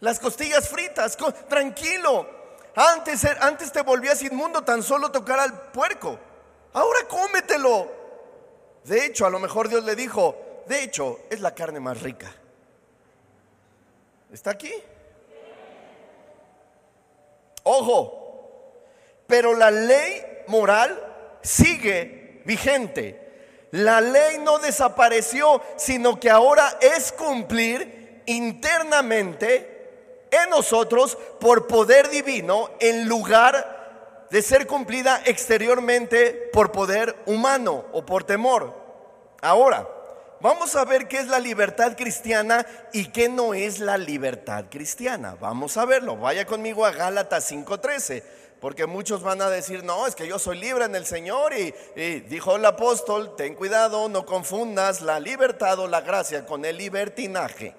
las 0.00 0.18
costillas 0.18 0.68
fritas, 0.68 1.16
tranquilo. 1.48 2.28
Antes, 2.74 3.24
antes 3.40 3.72
te 3.72 3.80
volvías 3.82 4.22
inmundo 4.22 4.62
tan 4.62 4.82
solo 4.82 5.10
tocar 5.10 5.38
al 5.38 5.70
puerco. 5.70 6.18
Ahora 6.74 7.06
cómetelo. 7.08 7.90
De 8.84 9.06
hecho, 9.06 9.24
a 9.24 9.30
lo 9.30 9.38
mejor 9.38 9.68
Dios 9.68 9.82
le 9.84 9.96
dijo, 9.96 10.36
de 10.66 10.82
hecho, 10.82 11.20
es 11.30 11.40
la 11.40 11.54
carne 11.54 11.80
más 11.80 12.02
rica. 12.02 12.30
¿Está 14.30 14.50
aquí? 14.50 14.72
Ojo, 17.62 18.15
pero 19.26 19.54
la 19.54 19.70
ley 19.70 20.22
moral 20.48 20.98
sigue 21.42 22.42
vigente. 22.44 23.22
La 23.72 24.00
ley 24.00 24.38
no 24.38 24.58
desapareció, 24.58 25.60
sino 25.76 26.18
que 26.18 26.30
ahora 26.30 26.78
es 26.80 27.12
cumplir 27.12 28.22
internamente 28.26 30.28
en 30.30 30.50
nosotros 30.50 31.16
por 31.40 31.66
poder 31.66 32.08
divino 32.10 32.70
en 32.80 33.08
lugar 33.08 34.26
de 34.30 34.42
ser 34.42 34.66
cumplida 34.66 35.22
exteriormente 35.24 36.50
por 36.52 36.72
poder 36.72 37.16
humano 37.26 37.84
o 37.92 38.04
por 38.04 38.24
temor. 38.24 38.74
Ahora, 39.42 39.86
Vamos 40.40 40.76
a 40.76 40.84
ver 40.84 41.08
qué 41.08 41.18
es 41.18 41.28
la 41.28 41.38
libertad 41.38 41.96
cristiana 41.96 42.66
y 42.92 43.06
qué 43.06 43.28
no 43.28 43.54
es 43.54 43.78
la 43.78 43.96
libertad 43.96 44.66
cristiana. 44.70 45.34
Vamos 45.40 45.78
a 45.78 45.86
verlo. 45.86 46.16
Vaya 46.16 46.44
conmigo 46.44 46.84
a 46.84 46.90
Gálatas 46.90 47.50
5:13. 47.50 48.22
Porque 48.66 48.84
muchos 48.84 49.22
van 49.22 49.40
a 49.42 49.48
decir, 49.48 49.84
no, 49.84 50.08
es 50.08 50.16
que 50.16 50.26
yo 50.26 50.40
soy 50.40 50.58
libre 50.58 50.86
en 50.86 50.96
el 50.96 51.06
Señor. 51.06 51.52
Y, 51.56 51.72
dijo 52.22 52.56
el 52.56 52.64
apóstol, 52.64 53.36
ten 53.36 53.54
cuidado, 53.54 54.08
no 54.08 54.26
confundas 54.26 55.02
la 55.02 55.20
libertad 55.20 55.78
o 55.78 55.86
la 55.86 56.00
gracia 56.00 56.44
con 56.44 56.64
el 56.64 56.76
libertinaje. 56.76 57.76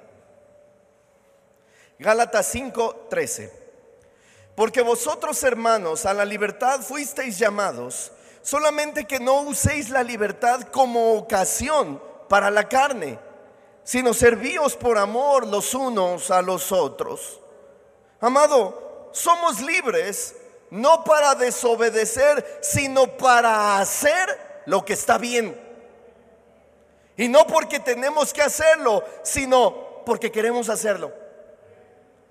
Gálatas 2.00 2.56
5:13. 2.56 3.51
Porque 4.56 4.82
vosotros, 4.82 5.44
hermanos, 5.44 6.06
a 6.06 6.13
la 6.13 6.24
libertad 6.24 6.79
fuisteis 6.79 7.38
llamados, 7.38 8.13
solamente 8.41 9.03
que 9.03 9.20
no 9.20 9.41
uséis 9.41 9.89
la 9.89 10.03
libertad 10.03 10.70
como 10.72 11.15
ocasión 11.15 12.01
para 12.29 12.50
la 12.50 12.70
carne, 12.70 13.20
sino 13.84 14.13
servíos 14.13 14.77
por 14.77 14.98
amor 14.98 15.48
los 15.48 15.74
unos 15.74 16.32
a 16.32 16.41
los 16.41 16.72
otros. 16.72 17.41
Amado, 18.22 19.10
somos 19.12 19.60
libres 19.60 20.37
no 20.69 21.03
para 21.03 21.36
desobedecer, 21.36 22.59
sino 22.62 23.17
para 23.17 23.79
hacer 23.79 24.63
lo 24.65 24.83
que 24.83 24.93
está 24.93 25.17
bien. 25.17 25.59
Y 27.15 27.29
no 27.29 27.47
porque 27.47 27.79
tenemos 27.79 28.33
que 28.33 28.41
hacerlo, 28.41 29.03
sino 29.24 30.03
porque 30.05 30.31
queremos 30.31 30.69
hacerlo. 30.69 31.12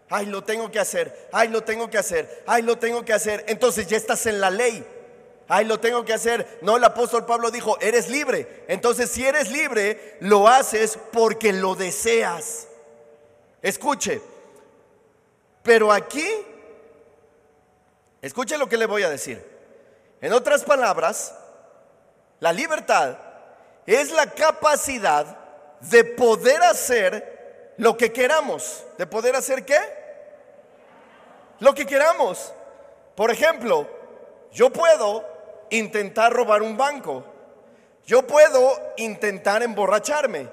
Ay, 0.08 0.26
lo 0.26 0.44
tengo 0.44 0.70
que 0.70 0.78
hacer, 0.78 1.28
ay, 1.32 1.48
lo 1.48 1.64
tengo 1.64 1.90
que 1.90 1.98
hacer, 1.98 2.44
ay, 2.46 2.62
lo 2.62 2.78
tengo 2.78 3.04
que 3.04 3.12
hacer. 3.12 3.44
Entonces 3.48 3.88
ya 3.88 3.96
estás 3.96 4.26
en 4.26 4.40
la 4.40 4.50
ley. 4.50 4.86
Ay, 5.48 5.64
lo 5.64 5.78
tengo 5.78 6.04
que 6.04 6.12
hacer. 6.12 6.58
No, 6.62 6.76
el 6.76 6.84
apóstol 6.84 7.24
Pablo 7.24 7.50
dijo, 7.50 7.78
eres 7.80 8.08
libre. 8.08 8.64
Entonces, 8.68 9.10
si 9.10 9.24
eres 9.24 9.50
libre, 9.50 10.16
lo 10.20 10.48
haces 10.48 10.98
porque 11.12 11.52
lo 11.52 11.76
deseas. 11.76 12.66
Escuche, 13.62 14.20
pero 15.62 15.92
aquí, 15.92 16.26
escuche 18.26 18.58
lo 18.58 18.68
que 18.68 18.76
le 18.76 18.86
voy 18.86 19.02
a 19.02 19.10
decir. 19.10 19.44
En 20.20 20.32
otras 20.32 20.64
palabras, 20.64 21.34
la 22.40 22.52
libertad 22.52 23.18
es 23.86 24.10
la 24.10 24.30
capacidad 24.30 25.38
de 25.80 26.04
poder 26.04 26.62
hacer 26.62 27.74
lo 27.76 27.96
que 27.96 28.12
queramos. 28.12 28.84
¿De 28.98 29.06
poder 29.06 29.36
hacer 29.36 29.64
qué? 29.64 29.78
Lo 31.60 31.74
que 31.74 31.86
queramos. 31.86 32.52
Por 33.14 33.30
ejemplo, 33.30 33.88
yo 34.52 34.70
puedo 34.70 35.24
intentar 35.70 36.32
robar 36.32 36.62
un 36.62 36.76
banco. 36.76 37.24
Yo 38.04 38.26
puedo 38.26 38.94
intentar 38.96 39.62
emborracharme. 39.62 40.48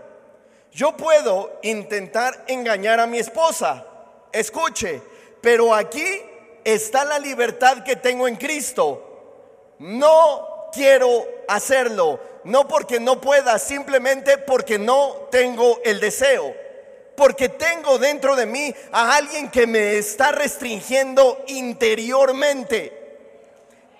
Yo 0.72 0.98
puedo 0.98 1.60
intentar 1.62 2.46
engañar 2.48 3.00
a 3.00 3.08
mi 3.08 3.20
esposa. 3.20 3.86
Escuche, 4.32 5.01
pero 5.42 5.74
aquí 5.74 6.22
está 6.63 7.05
la 7.05 7.20
libertad 7.20 7.84
que 7.84 7.96
tengo 7.96 8.27
en 8.27 8.36
Cristo. 8.36 9.75
No 9.79 10.70
quiero 10.74 11.25
hacerlo, 11.48 12.20
no 12.43 12.67
porque 12.67 13.00
no 13.00 13.22
pueda, 13.22 13.60
simplemente 13.60 14.38
porque 14.38 14.79
no 14.79 15.27
tengo 15.32 15.79
el 15.84 16.00
deseo. 16.00 16.53
Porque 17.15 17.50
tengo 17.50 18.00
dentro 18.00 18.36
de 18.36 18.46
mí 18.46 18.74
a 18.91 19.15
alguien 19.15 19.50
que 19.50 19.67
me 19.67 19.98
está 19.98 20.32
restringiendo 20.32 21.43
interiormente. 21.48 23.02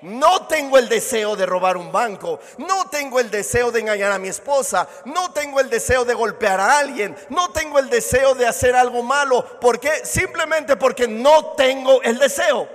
No 0.04 0.48
tengo 0.48 0.78
el 0.78 0.90
deseo 0.90 1.38
de 1.38 1.46
robar 1.46 1.78
un 1.78 1.90
banco, 1.90 2.42
no 2.58 2.90
tengo 2.90 3.22
el 3.22 3.32
deseo 3.32 3.72
de 3.72 3.80
engañar 3.80 4.12
a 4.12 4.20
mi 4.20 4.28
esposa, 4.28 4.86
no 5.06 5.32
tengo 5.32 5.62
el 5.62 5.70
deseo 5.70 6.04
de 6.04 6.14
golpear 6.14 6.60
a 6.60 6.78
alguien, 6.80 7.16
no 7.30 7.52
tengo 7.52 7.80
el 7.80 7.90
deseo 7.90 8.36
de 8.36 8.46
hacer 8.46 8.76
algo 8.76 9.02
malo. 9.02 9.62
¿Por 9.62 9.80
qué? 9.80 10.06
Simplemente 10.06 10.76
porque 10.76 11.08
no 11.08 11.54
tengo 11.54 12.02
el 12.02 12.20
deseo. 12.20 12.68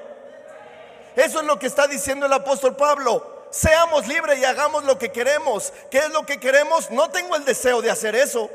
Eso 1.15 1.41
es 1.41 1.47
lo 1.47 1.59
que 1.59 1.67
está 1.67 1.87
diciendo 1.87 2.25
el 2.25 2.33
apóstol 2.33 2.75
Pablo. 2.77 3.47
Seamos 3.51 4.07
libres 4.07 4.39
y 4.39 4.47
hagamos 4.47 4.85
lo 4.85 4.99
que 4.99 5.13
queremos. 5.13 5.71
¿Qué 5.91 5.99
es 5.99 6.11
lo 6.11 6.25
que 6.25 6.41
queremos? 6.41 6.91
No 6.91 7.11
tengo 7.11 7.37
el 7.37 7.45
deseo 7.45 7.83
de 7.83 7.91
hacer 7.91 8.17
eso. 8.17 8.49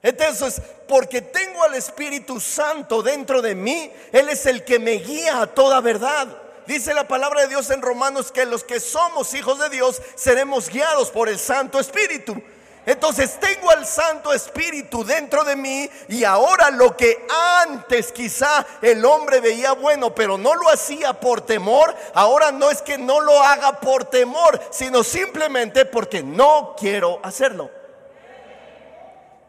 Entonces, 0.00 0.62
porque 0.88 1.20
tengo 1.20 1.64
al 1.64 1.74
Espíritu 1.74 2.40
Santo 2.40 3.02
dentro 3.02 3.42
de 3.42 3.54
mí, 3.54 3.92
Él 4.10 4.30
es 4.30 4.46
el 4.46 4.64
que 4.64 4.78
me 4.78 4.92
guía 4.92 5.42
a 5.42 5.46
toda 5.48 5.78
verdad. 5.82 6.41
Dice 6.66 6.94
la 6.94 7.08
palabra 7.08 7.42
de 7.42 7.48
Dios 7.48 7.70
en 7.70 7.82
Romanos 7.82 8.30
que 8.30 8.46
los 8.46 8.62
que 8.64 8.80
somos 8.80 9.34
hijos 9.34 9.58
de 9.58 9.68
Dios 9.68 10.00
seremos 10.14 10.68
guiados 10.68 11.10
por 11.10 11.28
el 11.28 11.38
Santo 11.38 11.80
Espíritu. 11.80 12.40
Entonces 12.84 13.38
tengo 13.38 13.70
al 13.70 13.86
Santo 13.86 14.32
Espíritu 14.32 15.04
dentro 15.04 15.44
de 15.44 15.54
mí 15.54 15.88
y 16.08 16.24
ahora 16.24 16.70
lo 16.70 16.96
que 16.96 17.24
antes 17.60 18.10
quizá 18.10 18.66
el 18.80 19.04
hombre 19.04 19.40
veía 19.40 19.72
bueno, 19.72 20.12
pero 20.14 20.36
no 20.36 20.54
lo 20.54 20.68
hacía 20.68 21.12
por 21.12 21.42
temor, 21.42 21.94
ahora 22.12 22.50
no 22.50 22.70
es 22.70 22.82
que 22.82 22.98
no 22.98 23.20
lo 23.20 23.40
haga 23.40 23.78
por 23.78 24.04
temor, 24.06 24.60
sino 24.70 25.04
simplemente 25.04 25.84
porque 25.84 26.24
no 26.24 26.74
quiero 26.76 27.20
hacerlo. 27.22 27.70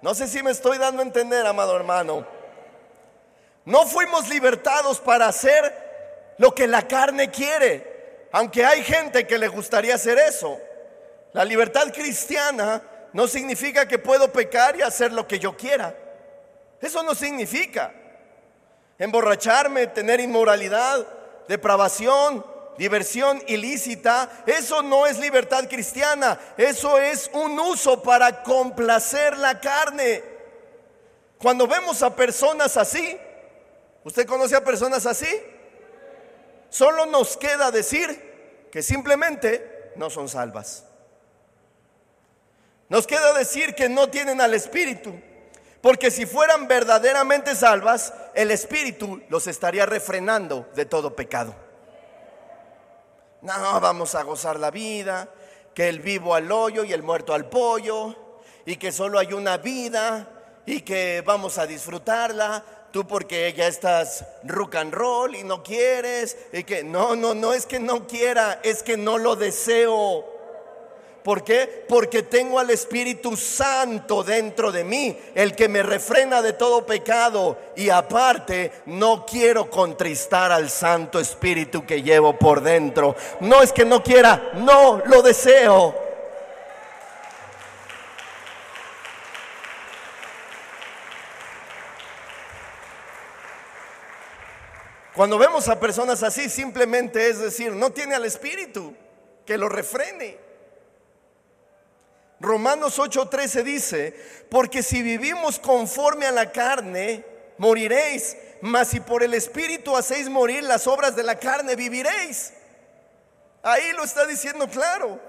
No 0.01 0.13
sé 0.13 0.27
si 0.27 0.43
me 0.43 0.51
estoy 0.51 0.77
dando 0.77 1.01
a 1.01 1.05
entender, 1.05 1.45
amado 1.45 1.75
hermano. 1.75 2.27
No 3.65 3.87
fuimos 3.87 4.27
libertados 4.29 4.99
para 4.99 5.27
hacer 5.27 5.92
lo 6.37 6.53
que 6.53 6.67
la 6.67 6.87
carne 6.87 7.29
quiere, 7.31 8.27
aunque 8.31 8.65
hay 8.65 8.83
gente 8.83 9.27
que 9.27 9.37
le 9.37 9.47
gustaría 9.47 9.95
hacer 9.95 10.17
eso. 10.17 10.59
La 11.33 11.45
libertad 11.45 11.91
cristiana 11.93 12.81
no 13.13 13.27
significa 13.27 13.87
que 13.87 13.99
puedo 13.99 14.31
pecar 14.31 14.75
y 14.75 14.81
hacer 14.81 15.13
lo 15.13 15.27
que 15.27 15.39
yo 15.39 15.55
quiera. 15.55 15.95
Eso 16.81 17.03
no 17.03 17.15
significa. 17.15 17.93
Emborracharme, 18.97 19.87
tener 19.87 20.19
inmoralidad, 20.19 21.05
depravación, 21.47 22.45
diversión 22.77 23.41
ilícita, 23.47 24.29
eso 24.45 24.81
no 24.81 25.05
es 25.05 25.19
libertad 25.19 25.67
cristiana, 25.69 26.39
eso 26.57 26.99
es 26.99 27.29
un 27.33 27.59
uso 27.59 28.01
para 28.01 28.43
complacer 28.43 29.37
la 29.37 29.59
carne. 29.59 30.23
Cuando 31.37 31.67
vemos 31.67 32.01
a 32.01 32.15
personas 32.15 32.77
así, 32.77 33.17
¿usted 34.03 34.25
conoce 34.25 34.55
a 34.55 34.63
personas 34.63 35.05
así? 35.05 35.27
Solo 36.73 37.05
nos 37.05 37.37
queda 37.37 37.69
decir 37.69 38.67
que 38.71 38.81
simplemente 38.81 39.91
no 39.95 40.09
son 40.09 40.27
salvas. 40.27 40.85
Nos 42.89 43.05
queda 43.05 43.31
decir 43.33 43.75
que 43.75 43.89
no 43.89 44.09
tienen 44.09 44.41
al 44.41 44.55
Espíritu, 44.55 45.13
porque 45.81 46.09
si 46.09 46.25
fueran 46.25 46.67
verdaderamente 46.67 47.53
salvas, 47.53 48.11
el 48.33 48.49
Espíritu 48.49 49.21
los 49.29 49.45
estaría 49.45 49.85
refrenando 49.85 50.67
de 50.73 50.85
todo 50.85 51.15
pecado. 51.15 51.53
No, 53.43 53.79
vamos 53.79 54.15
a 54.15 54.23
gozar 54.23 54.59
la 54.59 54.71
vida, 54.71 55.29
que 55.75 55.89
el 55.89 55.99
vivo 55.99 56.33
al 56.33 56.51
hoyo 56.51 56.83
y 56.83 56.91
el 56.91 57.03
muerto 57.03 57.35
al 57.35 57.49
pollo, 57.49 58.15
y 58.65 58.77
que 58.77 58.91
solo 58.91 59.19
hay 59.19 59.31
una 59.31 59.57
vida, 59.57 60.27
y 60.65 60.81
que 60.81 61.21
vamos 61.23 61.59
a 61.59 61.67
disfrutarla, 61.67 62.65
tú 62.93 63.07
porque 63.07 63.51
ya 63.57 63.65
estás 63.65 64.23
rock 64.43 64.75
and 64.75 64.93
roll 64.93 65.35
y 65.35 65.43
no 65.43 65.63
quieres, 65.63 66.37
y 66.53 66.63
que 66.63 66.83
no, 66.83 67.15
no, 67.15 67.33
no 67.33 67.51
es 67.51 67.65
que 67.65 67.79
no 67.79 68.05
quiera, 68.05 68.59
es 68.63 68.83
que 68.83 68.97
no 68.97 69.17
lo 69.17 69.35
deseo. 69.35 70.23
¿Por 71.23 71.43
qué? 71.43 71.85
Porque 71.87 72.21
tengo 72.21 72.59
al 72.59 72.69
Espíritu 72.69 73.35
Santo 73.35 74.23
dentro 74.23 74.71
de 74.71 74.83
mí, 74.83 75.17
el 75.33 75.55
que 75.55 75.67
me 75.69 75.81
refrena 75.81 76.43
de 76.43 76.53
todo 76.53 76.85
pecado. 76.85 77.57
Y 77.75 77.89
aparte, 77.89 78.71
no 78.85 79.25
quiero 79.25 79.71
contristar 79.71 80.51
al 80.51 80.69
Santo 80.69 81.19
Espíritu 81.19 81.85
que 81.87 82.03
llevo 82.03 82.37
por 82.37 82.61
dentro. 82.61 83.15
No 83.39 83.63
es 83.63 83.73
que 83.73 83.85
no 83.85 84.03
quiera, 84.03 84.51
no 84.53 85.01
lo 85.05 85.23
deseo. 85.23 86.12
Cuando 95.15 95.37
vemos 95.37 95.67
a 95.67 95.79
personas 95.79 96.23
así, 96.23 96.49
simplemente 96.49 97.29
es 97.29 97.39
decir, 97.39 97.71
no 97.71 97.91
tiene 97.91 98.15
al 98.15 98.25
Espíritu 98.25 98.95
que 99.45 99.57
lo 99.57 99.69
refrene. 99.69 100.37
Romanos 102.39 102.97
8:13 102.99 103.63
dice, 103.63 104.15
porque 104.49 104.81
si 104.81 105.01
vivimos 105.01 105.59
conforme 105.59 106.25
a 106.25 106.31
la 106.31 106.51
carne, 106.51 107.23
moriréis, 107.57 108.35
mas 108.61 108.89
si 108.89 108.99
por 108.99 109.23
el 109.23 109.33
Espíritu 109.33 109.95
hacéis 109.95 110.29
morir 110.29 110.63
las 110.63 110.87
obras 110.87 111.15
de 111.15 111.23
la 111.23 111.37
carne, 111.37 111.75
viviréis. 111.75 112.53
Ahí 113.61 113.93
lo 113.93 114.03
está 114.03 114.25
diciendo 114.25 114.67
claro. 114.67 115.19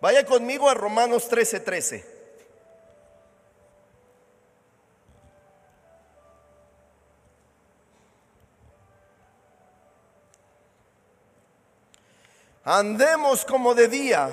Vaya 0.00 0.26
conmigo 0.26 0.68
a 0.68 0.74
Romanos 0.74 1.30
13:13. 1.30 2.11
Andemos 12.64 13.44
como 13.44 13.74
de 13.74 13.88
día 13.88 14.30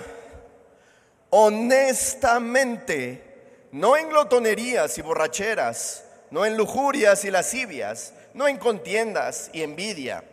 honestamente, 1.29 3.23
no 3.71 3.95
en 3.95 4.09
glotonerías 4.09 4.97
y 4.97 5.01
borracheras, 5.01 6.03
no 6.31 6.45
en 6.45 6.57
lujurias 6.57 7.23
y 7.25 7.31
lascivias, 7.31 8.13
no 8.33 8.47
en 8.47 8.57
contiendas 8.57 9.49
y 9.53 9.61
envidia, 9.61 10.23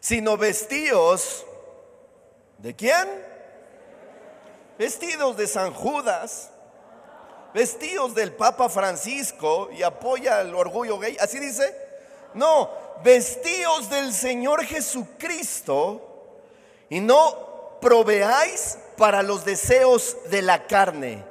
sino 0.00 0.36
vestidos 0.36 1.44
de 2.58 2.74
quién? 2.74 3.08
Vestidos 4.78 5.36
de 5.36 5.46
San 5.46 5.72
Judas, 5.72 6.50
vestidos 7.52 8.14
del 8.14 8.32
Papa 8.32 8.68
Francisco 8.68 9.70
y 9.72 9.82
apoya 9.82 10.40
el 10.40 10.54
orgullo 10.54 10.98
gay, 10.98 11.16
así 11.20 11.38
dice. 11.38 11.88
No, 12.32 12.70
vestidos 13.02 13.90
del 13.90 14.12
Señor 14.12 14.64
Jesucristo 14.64 16.09
y 16.90 17.00
no 17.00 17.78
proveáis 17.80 18.76
para 18.98 19.22
los 19.22 19.44
deseos 19.44 20.16
de 20.28 20.42
la 20.42 20.66
carne. 20.66 21.24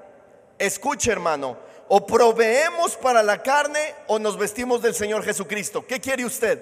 Escuche 0.57 1.11
hermano, 1.11 1.57
o 1.89 2.05
proveemos 2.05 2.95
para 2.95 3.21
la 3.21 3.43
carne 3.43 3.93
o 4.07 4.17
nos 4.17 4.37
vestimos 4.37 4.81
del 4.81 4.95
Señor 4.95 5.23
Jesucristo. 5.23 5.85
¿Qué 5.85 5.99
quiere 5.99 6.25
usted? 6.25 6.59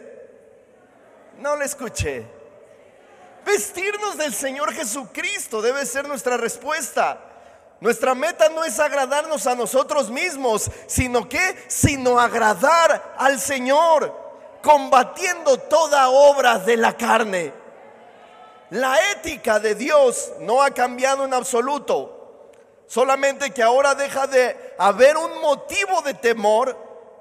No 1.39 1.55
le 1.55 1.65
escuché. 1.65 2.25
Vestirnos 3.45 4.17
del 4.17 4.33
Señor 4.33 4.73
Jesucristo 4.73 5.62
debe 5.62 5.86
ser 5.86 6.07
nuestra 6.07 6.36
respuesta. 6.36 7.21
Nuestra 7.79 8.15
meta 8.15 8.49
no 8.49 8.63
es 8.63 8.79
agradarnos 8.79 9.45
a 9.45 9.55
nosotros 9.55 10.10
mismos, 10.10 10.69
sino 10.88 11.29
que, 11.29 11.65
sino 11.67 12.19
agradar 12.19 13.15
al 13.17 13.39
Señor, 13.39 14.13
combatiendo 14.63 15.57
toda 15.60 16.10
obra 16.10 16.57
de 16.57 16.75
la 16.75 16.97
carne. 16.97 17.66
La 18.69 18.97
ética 19.12 19.60
de 19.60 19.75
Dios 19.75 20.34
no 20.41 20.62
ha 20.62 20.71
cambiado 20.71 21.23
en 21.23 21.34
absoluto, 21.34 22.51
solamente 22.86 23.51
que 23.51 23.63
ahora 23.63 23.95
deja 23.95 24.27
de 24.27 24.75
haber 24.77 25.15
un 25.15 25.39
motivo 25.39 26.01
de 26.01 26.13
temor 26.13 26.77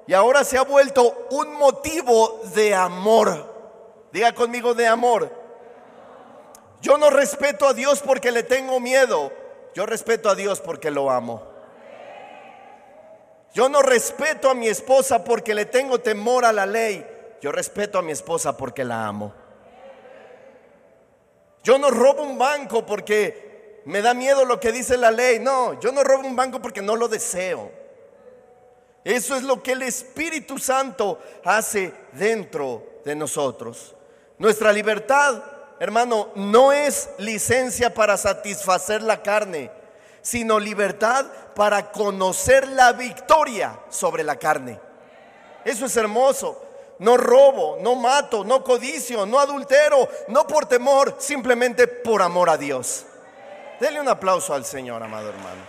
y 0.07 0.13
ahora 0.13 0.43
se 0.43 0.57
ha 0.57 0.63
vuelto 0.63 1.27
un 1.31 1.53
motivo 1.53 2.41
de 2.53 2.75
amor. 2.75 3.55
Diga 4.11 4.33
conmigo 4.33 4.73
de 4.73 4.87
amor. 4.87 5.31
Yo 6.81 6.97
no 6.97 7.09
respeto 7.09 7.67
a 7.67 7.73
Dios 7.73 8.01
porque 8.01 8.31
le 8.31 8.43
tengo 8.43 8.79
miedo, 8.79 9.31
yo 9.73 9.85
respeto 9.85 10.29
a 10.29 10.35
Dios 10.35 10.59
porque 10.59 10.91
lo 10.91 11.09
amo. 11.09 11.43
Yo 13.53 13.69
no 13.69 13.81
respeto 13.81 14.49
a 14.49 14.53
mi 14.53 14.67
esposa 14.67 15.23
porque 15.23 15.55
le 15.55 15.65
tengo 15.65 15.99
temor 15.99 16.43
a 16.43 16.51
la 16.51 16.65
ley, 16.65 17.05
yo 17.41 17.51
respeto 17.51 17.97
a 17.97 18.01
mi 18.01 18.11
esposa 18.11 18.55
porque 18.57 18.83
la 18.83 19.07
amo. 19.07 19.46
Yo 21.67 21.77
no 21.77 21.91
robo 21.91 22.23
un 22.23 22.37
banco 22.37 22.85
porque 22.85 23.81
me 23.83 24.01
da 24.01 24.13
miedo 24.13 24.45
lo 24.45 24.57
que 24.57 24.71
dice 24.71 24.95
la 24.95 25.11
ley. 25.11 25.37
No, 25.39 25.77
yo 25.81 25.91
no 25.91 26.01
robo 26.01 26.25
un 26.25 26.33
banco 26.33 26.61
porque 26.61 26.81
no 26.81 26.95
lo 26.95 27.09
deseo. 27.09 27.69
Eso 29.03 29.35
es 29.35 29.43
lo 29.43 29.61
que 29.61 29.73
el 29.73 29.81
Espíritu 29.81 30.59
Santo 30.59 31.19
hace 31.43 31.93
dentro 32.13 33.01
de 33.03 33.15
nosotros. 33.15 33.93
Nuestra 34.37 34.71
libertad, 34.71 35.43
hermano, 35.77 36.29
no 36.35 36.71
es 36.71 37.09
licencia 37.17 37.93
para 37.93 38.15
satisfacer 38.15 39.01
la 39.03 39.21
carne, 39.21 39.69
sino 40.21 40.61
libertad 40.61 41.25
para 41.53 41.91
conocer 41.91 42.65
la 42.65 42.93
victoria 42.93 43.77
sobre 43.89 44.23
la 44.23 44.37
carne. 44.37 44.79
Eso 45.65 45.87
es 45.87 45.97
hermoso 45.97 46.66
no 46.99 47.17
robo, 47.17 47.77
no 47.81 47.95
mato, 47.95 48.43
no 48.43 48.63
codicio, 48.63 49.25
no 49.25 49.39
adultero, 49.39 50.07
no 50.27 50.47
por 50.47 50.65
temor, 50.65 51.15
simplemente 51.19 51.87
por 51.87 52.21
amor 52.21 52.49
a 52.49 52.57
Dios. 52.57 53.05
Dele 53.79 54.01
un 54.01 54.07
aplauso 54.07 54.53
al 54.53 54.65
Señor, 54.65 55.03
amado 55.03 55.29
hermano. 55.29 55.61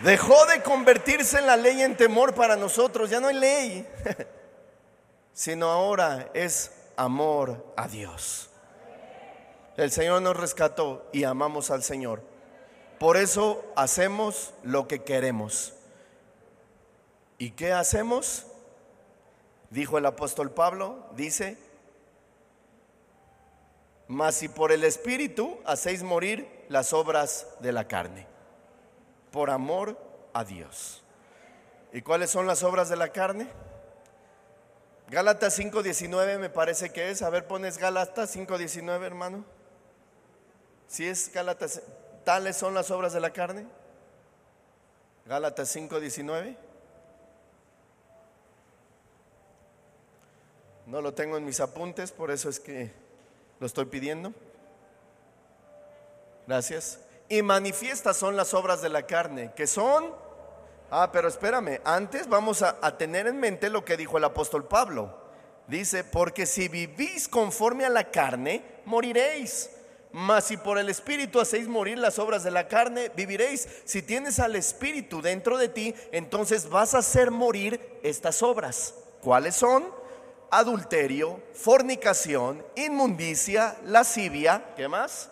Dejó 0.00 0.46
de 0.46 0.62
convertirse 0.62 1.38
en 1.38 1.46
la 1.46 1.56
ley 1.56 1.82
en 1.82 1.96
temor 1.96 2.34
para 2.34 2.56
nosotros, 2.56 3.10
ya 3.10 3.20
no 3.20 3.28
hay 3.28 3.36
ley, 3.36 3.88
sino 5.34 5.70
ahora 5.70 6.30
es 6.32 6.72
amor 6.96 7.72
a 7.76 7.86
Dios. 7.86 8.48
El 9.76 9.90
Señor 9.90 10.22
nos 10.22 10.36
rescató 10.36 11.06
y 11.12 11.24
amamos 11.24 11.70
al 11.70 11.82
Señor. 11.82 12.29
Por 13.00 13.16
eso 13.16 13.64
hacemos 13.76 14.52
lo 14.62 14.86
que 14.86 15.02
queremos. 15.02 15.72
¿Y 17.38 17.52
qué 17.52 17.72
hacemos? 17.72 18.44
Dijo 19.70 19.96
el 19.96 20.04
apóstol 20.04 20.50
Pablo, 20.50 21.06
dice, 21.16 21.56
mas 24.06 24.34
si 24.34 24.50
por 24.50 24.70
el 24.70 24.84
Espíritu 24.84 25.60
hacéis 25.64 26.02
morir 26.02 26.46
las 26.68 26.92
obras 26.92 27.46
de 27.60 27.72
la 27.72 27.88
carne, 27.88 28.26
por 29.32 29.48
amor 29.48 29.98
a 30.34 30.44
Dios. 30.44 31.02
¿Y 31.94 32.02
cuáles 32.02 32.28
son 32.28 32.46
las 32.46 32.62
obras 32.62 32.90
de 32.90 32.96
la 32.96 33.08
carne? 33.08 33.48
Gálatas 35.08 35.58
5.19 35.58 36.38
me 36.38 36.50
parece 36.50 36.92
que 36.92 37.08
es. 37.08 37.22
A 37.22 37.30
ver, 37.30 37.46
pones 37.46 37.78
Gálatas 37.78 38.36
5.19, 38.36 39.02
hermano. 39.04 39.46
Si 40.86 41.08
es 41.08 41.32
Gálatas, 41.32 41.80
¿tales 42.30 42.56
son 42.56 42.74
las 42.74 42.92
obras 42.92 43.12
de 43.12 43.18
la 43.18 43.32
carne? 43.32 43.66
Gálatas 45.26 45.74
5.19. 45.74 46.56
No 50.86 51.02
lo 51.02 51.12
tengo 51.12 51.36
en 51.36 51.44
mis 51.44 51.58
apuntes, 51.58 52.12
por 52.12 52.30
eso 52.30 52.48
es 52.48 52.60
que 52.60 52.92
lo 53.58 53.66
estoy 53.66 53.86
pidiendo. 53.86 54.32
Gracias. 56.46 57.00
Y 57.28 57.42
manifiestas 57.42 58.16
son 58.16 58.36
las 58.36 58.54
obras 58.54 58.80
de 58.80 58.90
la 58.90 59.08
carne, 59.08 59.50
que 59.56 59.66
son 59.66 60.14
Ah, 60.88 61.10
pero 61.12 61.26
espérame, 61.26 61.80
antes 61.84 62.28
vamos 62.28 62.62
a, 62.62 62.96
tener 62.96 63.26
en 63.26 63.40
mente 63.40 63.70
lo 63.70 63.84
que 63.84 63.96
dijo 63.96 64.18
el 64.18 64.24
apóstol 64.24 64.68
Pablo. 64.68 65.18
Dice, 65.66 66.04
porque 66.04 66.46
si 66.46 66.68
vivís 66.68 67.26
conforme 67.26 67.84
a 67.84 67.90
la 67.90 68.12
carne, 68.12 68.62
moriréis. 68.84 69.70
Mas 70.12 70.44
si 70.44 70.56
por 70.56 70.78
el 70.78 70.88
Espíritu 70.88 71.40
hacéis 71.40 71.68
morir 71.68 71.98
las 71.98 72.18
obras 72.18 72.42
de 72.42 72.50
la 72.50 72.66
carne, 72.66 73.10
viviréis. 73.14 73.68
Si 73.84 74.02
tienes 74.02 74.40
al 74.40 74.56
Espíritu 74.56 75.22
dentro 75.22 75.56
de 75.56 75.68
ti, 75.68 75.94
entonces 76.12 76.68
vas 76.68 76.94
a 76.94 76.98
hacer 76.98 77.30
morir 77.30 77.80
estas 78.02 78.42
obras. 78.42 78.94
¿Cuáles 79.22 79.54
son? 79.54 79.84
Adulterio, 80.50 81.40
fornicación, 81.54 82.64
inmundicia, 82.74 83.76
lascivia, 83.84 84.64
¿qué 84.76 84.88
más? 84.88 85.30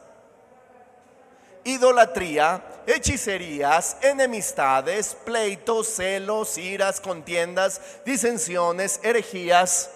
idolatría, 1.69 2.63
hechicerías, 2.87 3.99
enemistades, 4.01 5.15
pleitos, 5.25 5.89
celos, 5.89 6.57
iras, 6.57 7.01
contiendas, 7.01 7.81
disensiones, 8.07 9.01
herejías, 9.03 9.91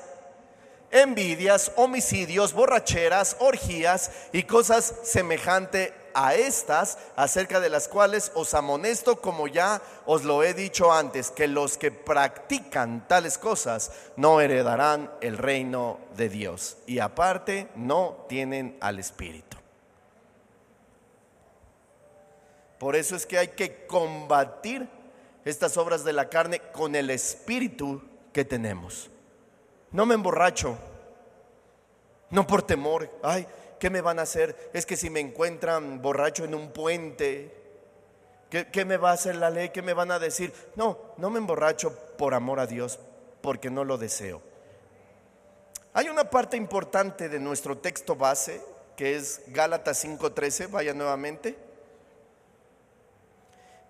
envidias, 0.92 1.72
homicidios, 1.76 2.52
borracheras, 2.52 3.37
orgías 3.40 4.11
y 4.33 4.44
cosas 4.44 4.94
semejantes 5.02 5.92
a 6.14 6.35
estas, 6.35 6.98
acerca 7.16 7.59
de 7.59 7.70
las 7.70 7.88
cuales 7.88 8.33
os 8.35 8.55
amonesto, 8.55 9.20
como 9.20 9.48
ya 9.48 9.81
os 10.05 10.24
lo 10.24 10.42
he 10.42 10.55
dicho 10.55 10.92
antes, 10.92 11.31
que 11.31 11.48
los 11.48 11.78
que 11.78 11.90
practican 11.90 13.09
tales 13.09 13.38
cosas 13.38 13.90
no 14.16 14.40
heredarán 14.40 15.11
el 15.22 15.38
reino 15.38 15.98
de 16.16 16.28
Dios 16.28 16.76
y 16.87 16.98
aparte 16.98 17.68
no 17.74 18.26
tienen 18.28 18.76
al 18.81 18.98
Espíritu. 18.98 19.57
Por 22.78 22.96
eso 22.96 23.14
es 23.14 23.26
que 23.26 23.38
hay 23.38 23.48
que 23.48 23.87
combatir 23.87 24.88
estas 25.44 25.76
obras 25.76 26.05
de 26.05 26.12
la 26.12 26.28
carne 26.28 26.61
con 26.72 26.96
el 26.96 27.11
espíritu 27.11 28.02
que 28.33 28.44
tenemos. 28.44 29.09
No 29.92 30.07
me 30.07 30.14
emborracho, 30.14 30.78
no 32.31 32.46
por 32.46 32.62
temor. 32.62 33.11
Ay, 33.22 33.46
¿qué 33.78 33.90
me 33.90 34.00
van 34.00 34.18
a 34.18 34.22
hacer? 34.22 34.70
Es 34.72 34.87
que 34.87 34.96
si 34.96 35.11
me 35.11 35.20
encuentran 35.20 36.00
borracho 36.00 36.44
en 36.44 36.55
un 36.55 36.72
puente, 36.72 37.55
¿qué, 38.48 38.68
¿qué, 38.68 38.85
me 38.85 38.96
va 38.96 39.11
a 39.11 39.14
hacer 39.14 39.37
la 39.37 39.50
ley? 39.50 39.68
¿Qué 39.68 39.83
me 39.83 39.92
van 39.92 40.11
a 40.11 40.18
decir? 40.18 40.52
No, 40.76 40.98
no 41.18 41.28
me 41.28 41.38
emborracho 41.38 41.94
por 42.16 42.33
amor 42.33 42.59
a 42.59 42.66
Dios, 42.66 42.98
porque 43.42 43.70
no 43.70 43.85
lo 43.85 43.98
deseo. 43.98 44.40
Hay 45.92 46.09
una 46.09 46.31
parte 46.31 46.57
importante 46.57 47.28
de 47.28 47.38
nuestro 47.38 47.76
texto 47.76 48.16
base, 48.16 48.62
que 48.96 49.16
es 49.16 49.42
Gálatas 49.48 50.02
5.13, 50.02 50.70
vaya 50.70 50.94
nuevamente. 50.94 51.55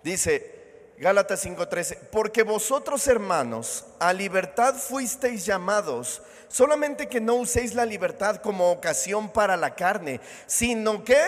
Dice 0.03 0.62
Gálatas 1.03 1.41
5:13, 1.45 1.99
porque 2.13 2.45
vosotros 2.45 3.09
hermanos 3.09 3.85
a 3.99 4.13
libertad 4.13 4.77
fuisteis 4.77 5.45
llamados, 5.45 6.23
solamente 6.47 7.09
que 7.09 7.21
no 7.21 7.35
uséis 7.35 7.75
la 7.75 7.85
libertad 7.85 8.37
como 8.37 8.71
ocasión 8.71 9.29
para 9.29 9.57
la 9.57 9.75
carne, 9.75 10.21
sino 10.47 11.03
que 11.03 11.21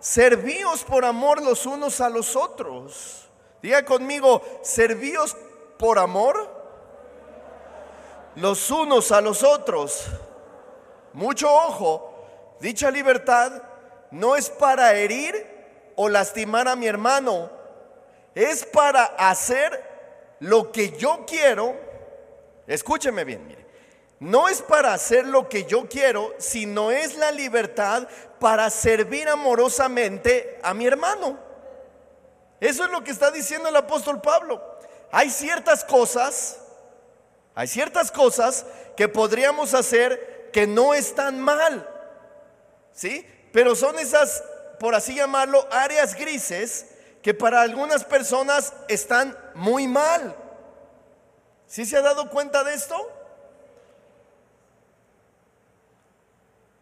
servíos 0.00 0.82
por 0.82 1.04
amor 1.04 1.42
los 1.42 1.66
unos 1.66 2.00
a 2.00 2.08
los 2.08 2.34
otros. 2.34 3.28
Diga 3.60 3.84
conmigo, 3.84 4.40
servíos 4.62 5.36
por 5.78 5.98
amor 5.98 6.48
los 8.36 8.70
unos 8.70 9.12
a 9.12 9.20
los 9.20 9.42
otros. 9.42 10.06
Mucho 11.12 11.52
ojo, 11.52 12.14
dicha 12.60 12.90
libertad 12.90 13.62
no 14.10 14.36
es 14.36 14.48
para 14.48 14.94
herir 14.94 15.92
o 15.96 16.08
lastimar 16.08 16.66
a 16.66 16.76
mi 16.76 16.86
hermano. 16.86 17.60
Es 18.34 18.64
para 18.64 19.04
hacer 19.04 19.82
lo 20.40 20.72
que 20.72 20.90
yo 20.96 21.24
quiero. 21.26 21.74
Escúcheme 22.66 23.24
bien, 23.24 23.46
mire. 23.46 23.66
No 24.20 24.48
es 24.48 24.62
para 24.62 24.94
hacer 24.94 25.26
lo 25.26 25.48
que 25.48 25.64
yo 25.64 25.88
quiero, 25.88 26.32
sino 26.38 26.92
es 26.92 27.16
la 27.16 27.32
libertad 27.32 28.06
para 28.38 28.70
servir 28.70 29.28
amorosamente 29.28 30.60
a 30.62 30.74
mi 30.74 30.86
hermano. 30.86 31.38
Eso 32.60 32.84
es 32.84 32.90
lo 32.90 33.02
que 33.02 33.10
está 33.10 33.32
diciendo 33.32 33.68
el 33.68 33.76
apóstol 33.76 34.20
Pablo. 34.20 34.62
Hay 35.10 35.28
ciertas 35.28 35.84
cosas, 35.84 36.58
hay 37.56 37.66
ciertas 37.66 38.12
cosas 38.12 38.64
que 38.96 39.08
podríamos 39.08 39.74
hacer 39.74 40.50
que 40.52 40.68
no 40.68 40.94
están 40.94 41.40
mal. 41.40 41.88
¿Sí? 42.92 43.26
Pero 43.52 43.74
son 43.74 43.98
esas 43.98 44.44
por 44.82 44.96
así 44.96 45.14
llamarlo, 45.14 45.66
áreas 45.70 46.16
grises 46.16 46.86
que 47.22 47.34
para 47.34 47.62
algunas 47.62 48.04
personas 48.04 48.72
están 48.88 49.36
muy 49.54 49.86
mal. 49.86 50.36
¿Sí 51.66 51.86
se 51.86 51.96
ha 51.96 52.02
dado 52.02 52.28
cuenta 52.28 52.64
de 52.64 52.74
esto? 52.74 53.10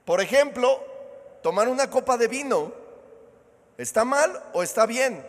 Por 0.04 0.20
ejemplo, 0.20 0.82
tomar 1.42 1.68
una 1.68 1.88
copa 1.88 2.16
de 2.16 2.26
vino, 2.26 2.72
¿está 3.76 4.04
mal 4.04 4.42
o 4.52 4.62
está 4.62 4.86
bien? 4.86 5.24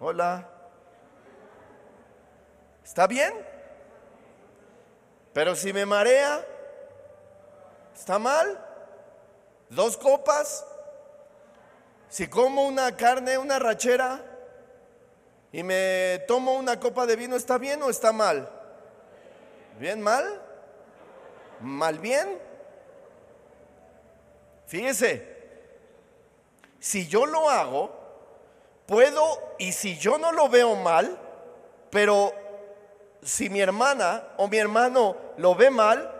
Hola. 0.00 0.48
¿Está 2.84 3.06
bien? 3.06 3.32
Pero 5.32 5.56
si 5.56 5.72
me 5.72 5.86
marea, 5.86 6.44
¿Está 7.94 8.18
mal? 8.18 8.58
¿Dos 9.70 9.96
copas? 9.96 10.66
Si 12.14 12.28
como 12.28 12.64
una 12.64 12.94
carne, 12.94 13.36
una 13.38 13.58
rachera, 13.58 14.20
y 15.50 15.64
me 15.64 16.22
tomo 16.28 16.52
una 16.52 16.78
copa 16.78 17.06
de 17.06 17.16
vino, 17.16 17.34
¿está 17.34 17.58
bien 17.58 17.82
o 17.82 17.90
está 17.90 18.12
mal? 18.12 18.48
¿Bien 19.80 20.00
mal? 20.00 20.40
¿Mal 21.58 21.98
bien? 21.98 22.38
Fíjese, 24.66 25.26
si 26.78 27.08
yo 27.08 27.26
lo 27.26 27.50
hago, 27.50 27.90
puedo, 28.86 29.56
y 29.58 29.72
si 29.72 29.98
yo 29.98 30.16
no 30.16 30.30
lo 30.30 30.48
veo 30.48 30.76
mal, 30.76 31.18
pero 31.90 32.32
si 33.24 33.50
mi 33.50 33.60
hermana 33.60 34.22
o 34.36 34.46
mi 34.46 34.58
hermano 34.58 35.16
lo 35.36 35.56
ve 35.56 35.68
mal, 35.68 36.14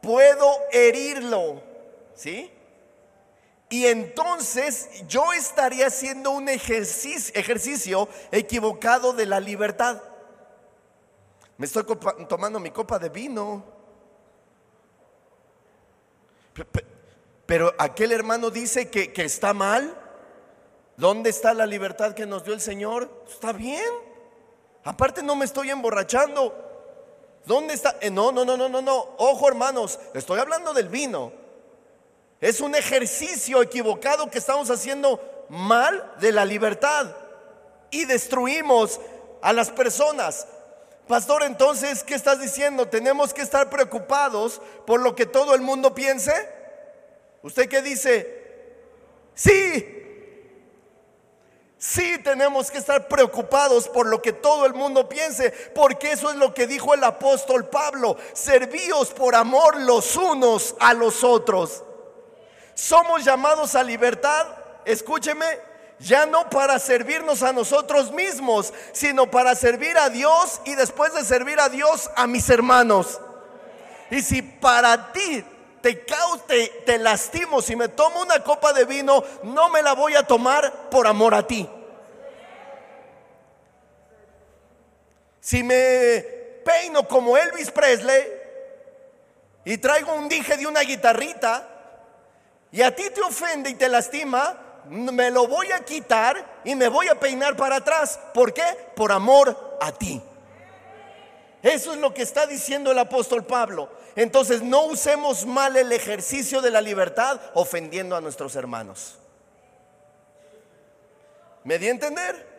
puedo 0.00 0.50
herirlo, 0.72 1.60
¿sí? 2.14 2.57
Y 3.70 3.86
entonces 3.86 4.88
yo 5.06 5.32
estaría 5.32 5.88
haciendo 5.88 6.30
un 6.30 6.48
ejercicio, 6.48 8.08
equivocado 8.32 9.12
de 9.12 9.26
la 9.26 9.40
libertad. 9.40 10.02
Me 11.58 11.66
estoy 11.66 11.84
tomando 12.28 12.58
mi 12.60 12.70
copa 12.70 12.98
de 12.98 13.08
vino. 13.10 13.64
Pero 17.46 17.74
aquel 17.78 18.12
hermano 18.12 18.50
dice 18.50 18.90
que, 18.90 19.12
que 19.12 19.24
está 19.24 19.52
mal. 19.52 19.94
¿Dónde 20.96 21.30
está 21.30 21.54
la 21.54 21.66
libertad 21.66 22.14
que 22.14 22.26
nos 22.26 22.44
dio 22.44 22.54
el 22.54 22.60
Señor? 22.60 23.24
Está 23.28 23.52
bien. 23.52 23.84
Aparte 24.84 25.22
no 25.22 25.36
me 25.36 25.44
estoy 25.44 25.70
emborrachando. 25.70 26.64
¿Dónde 27.44 27.74
está? 27.74 27.96
Eh, 28.00 28.10
no, 28.10 28.32
no, 28.32 28.44
no, 28.44 28.56
no, 28.56 28.68
no, 28.68 28.82
no. 28.82 29.14
Ojo, 29.18 29.48
hermanos, 29.48 29.98
estoy 30.14 30.38
hablando 30.40 30.72
del 30.72 30.88
vino. 30.88 31.32
Es 32.40 32.60
un 32.60 32.74
ejercicio 32.74 33.62
equivocado 33.62 34.30
que 34.30 34.38
estamos 34.38 34.70
haciendo 34.70 35.20
mal 35.48 36.14
de 36.20 36.32
la 36.32 36.44
libertad 36.44 37.14
y 37.90 38.04
destruimos 38.04 39.00
a 39.42 39.52
las 39.52 39.70
personas. 39.70 40.46
Pastor, 41.08 41.42
entonces, 41.42 42.04
¿qué 42.04 42.14
estás 42.14 42.40
diciendo? 42.40 42.86
¿Tenemos 42.86 43.32
que 43.34 43.42
estar 43.42 43.70
preocupados 43.70 44.60
por 44.86 45.00
lo 45.00 45.16
que 45.16 45.26
todo 45.26 45.54
el 45.54 45.62
mundo 45.62 45.94
piense? 45.94 46.32
¿Usted 47.42 47.68
qué 47.68 47.82
dice? 47.82 48.38
Sí. 49.34 49.94
Sí 51.78 52.18
tenemos 52.22 52.70
que 52.70 52.78
estar 52.78 53.08
preocupados 53.08 53.88
por 53.88 54.06
lo 54.06 54.20
que 54.20 54.32
todo 54.32 54.66
el 54.66 54.74
mundo 54.74 55.08
piense, 55.08 55.52
porque 55.74 56.12
eso 56.12 56.30
es 56.30 56.36
lo 56.36 56.52
que 56.52 56.66
dijo 56.66 56.92
el 56.92 57.04
apóstol 57.04 57.68
Pablo, 57.68 58.16
servíos 58.32 59.10
por 59.10 59.36
amor 59.36 59.80
los 59.80 60.16
unos 60.16 60.74
a 60.80 60.92
los 60.92 61.22
otros. 61.22 61.84
Somos 62.78 63.24
llamados 63.24 63.74
a 63.74 63.82
libertad, 63.82 64.46
escúcheme, 64.84 65.44
ya 65.98 66.26
no 66.26 66.48
para 66.48 66.78
servirnos 66.78 67.42
a 67.42 67.52
nosotros 67.52 68.12
mismos, 68.12 68.72
sino 68.92 69.28
para 69.28 69.56
servir 69.56 69.98
a 69.98 70.08
Dios 70.10 70.60
y 70.64 70.76
después 70.76 71.12
de 71.12 71.24
servir 71.24 71.58
a 71.58 71.70
Dios 71.70 72.08
a 72.14 72.28
mis 72.28 72.48
hermanos. 72.48 73.20
Y 74.12 74.22
si 74.22 74.42
para 74.42 75.10
ti 75.10 75.44
te, 75.82 76.06
te, 76.46 76.68
te 76.86 76.98
lastimo, 76.98 77.60
si 77.62 77.74
me 77.74 77.88
tomo 77.88 78.22
una 78.22 78.44
copa 78.44 78.72
de 78.72 78.84
vino, 78.84 79.24
no 79.42 79.68
me 79.70 79.82
la 79.82 79.94
voy 79.94 80.14
a 80.14 80.24
tomar 80.24 80.88
por 80.88 81.08
amor 81.08 81.34
a 81.34 81.44
ti. 81.44 81.68
Si 85.40 85.64
me 85.64 86.20
peino 86.64 87.08
como 87.08 87.36
Elvis 87.36 87.72
Presley 87.72 88.24
y 89.64 89.78
traigo 89.78 90.14
un 90.14 90.28
dije 90.28 90.56
de 90.56 90.68
una 90.68 90.82
guitarrita 90.82 91.74
y 92.70 92.82
a 92.82 92.94
ti 92.94 93.10
te 93.10 93.22
ofende 93.22 93.70
y 93.70 93.74
te 93.74 93.88
lastima, 93.88 94.56
me 94.88 95.30
lo 95.30 95.46
voy 95.46 95.72
a 95.72 95.84
quitar 95.84 96.60
y 96.64 96.74
me 96.74 96.88
voy 96.88 97.08
a 97.08 97.18
peinar 97.18 97.56
para 97.56 97.76
atrás. 97.76 98.18
¿Por 98.34 98.52
qué? 98.52 98.64
Por 98.94 99.12
amor 99.12 99.78
a 99.80 99.92
ti. 99.92 100.22
Eso 101.62 101.92
es 101.92 101.98
lo 101.98 102.14
que 102.14 102.22
está 102.22 102.46
diciendo 102.46 102.92
el 102.92 102.98
apóstol 102.98 103.44
Pablo. 103.44 103.90
Entonces 104.16 104.62
no 104.62 104.86
usemos 104.86 105.46
mal 105.46 105.76
el 105.76 105.92
ejercicio 105.92 106.60
de 106.60 106.70
la 106.70 106.80
libertad 106.80 107.40
ofendiendo 107.54 108.16
a 108.16 108.20
nuestros 108.20 108.54
hermanos. 108.56 109.18
¿Me 111.64 111.78
di 111.78 111.88
a 111.88 111.90
entender? 111.90 112.57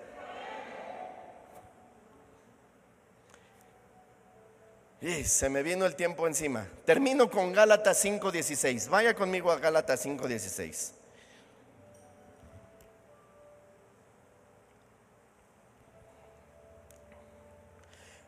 Y 5.02 5.24
se 5.24 5.50
me 5.50 5.64
vino 5.64 5.86
el 5.86 5.96
tiempo 5.96 6.28
encima. 6.28 6.68
Termino 6.86 7.30
con 7.30 7.54
Gálatas 7.54 8.04
5:16. 8.04 8.90
Vaya 8.90 9.14
conmigo 9.14 9.52
a 9.52 9.58
Gálatas 9.58 10.06
5:16. 10.06 10.94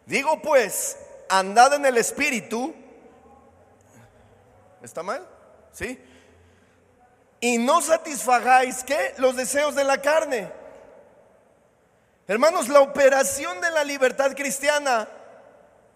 Digo 0.06 0.42
pues, 0.42 0.98
andad 1.30 1.74
en 1.76 1.86
el 1.86 1.98
espíritu 1.98 2.74
¿Está 4.84 5.04
mal? 5.04 5.26
¿Sí? 5.72 6.00
Y 7.40 7.58
no 7.58 7.82
satisfagáis 7.82 8.84
¿qué? 8.84 9.14
Los 9.18 9.36
deseos 9.36 9.76
de 9.76 9.84
la 9.84 10.02
carne. 10.02 10.52
Hermanos, 12.28 12.68
la 12.68 12.82
operación 12.82 13.62
de 13.62 13.72
la 13.72 13.84
libertad 13.84 14.36
cristiana 14.36 15.08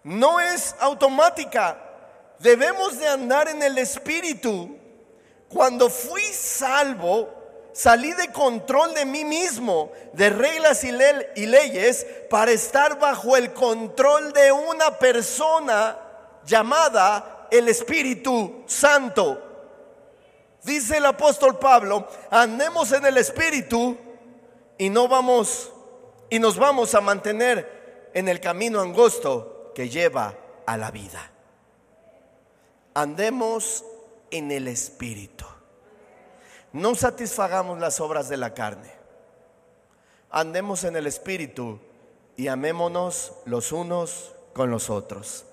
no 0.06 0.38
es 0.38 0.76
automática. 0.78 1.76
Debemos 2.38 2.96
de 2.96 3.08
andar 3.08 3.48
en 3.48 3.60
el 3.60 3.76
espíritu. 3.76 4.78
Cuando 5.48 5.90
fui 5.90 6.22
salvo, 6.22 7.28
salí 7.72 8.12
de 8.12 8.30
control 8.30 8.94
de 8.94 9.04
mí 9.04 9.24
mismo, 9.24 9.90
de 10.12 10.30
reglas 10.30 10.84
y, 10.84 10.90
y 11.34 11.46
leyes, 11.46 12.06
para 12.30 12.52
estar 12.52 13.00
bajo 13.00 13.36
el 13.36 13.52
control 13.52 14.32
de 14.32 14.52
una 14.52 14.96
persona 14.96 15.98
llamada 16.44 17.48
el 17.50 17.68
Espíritu 17.68 18.62
Santo. 18.66 19.42
Dice 20.62 20.98
el 20.98 21.06
apóstol 21.06 21.58
Pablo, 21.58 22.06
andemos 22.30 22.92
en 22.92 23.06
el 23.06 23.16
Espíritu 23.16 23.96
y 24.78 24.88
no 24.88 25.08
vamos 25.08 25.72
y 26.30 26.38
nos 26.38 26.56
vamos 26.56 26.94
a 26.94 27.00
mantener 27.00 28.10
en 28.14 28.28
el 28.28 28.40
camino 28.40 28.80
angosto 28.80 29.55
que 29.76 29.90
lleva 29.90 30.34
a 30.64 30.78
la 30.78 30.90
vida. 30.90 31.30
Andemos 32.94 33.84
en 34.30 34.50
el 34.50 34.68
Espíritu. 34.68 35.44
No 36.72 36.94
satisfagamos 36.94 37.78
las 37.78 38.00
obras 38.00 38.30
de 38.30 38.38
la 38.38 38.54
carne. 38.54 38.90
Andemos 40.30 40.84
en 40.84 40.96
el 40.96 41.06
Espíritu 41.06 41.78
y 42.38 42.48
amémonos 42.48 43.34
los 43.44 43.70
unos 43.70 44.32
con 44.54 44.70
los 44.70 44.88
otros. 44.88 45.44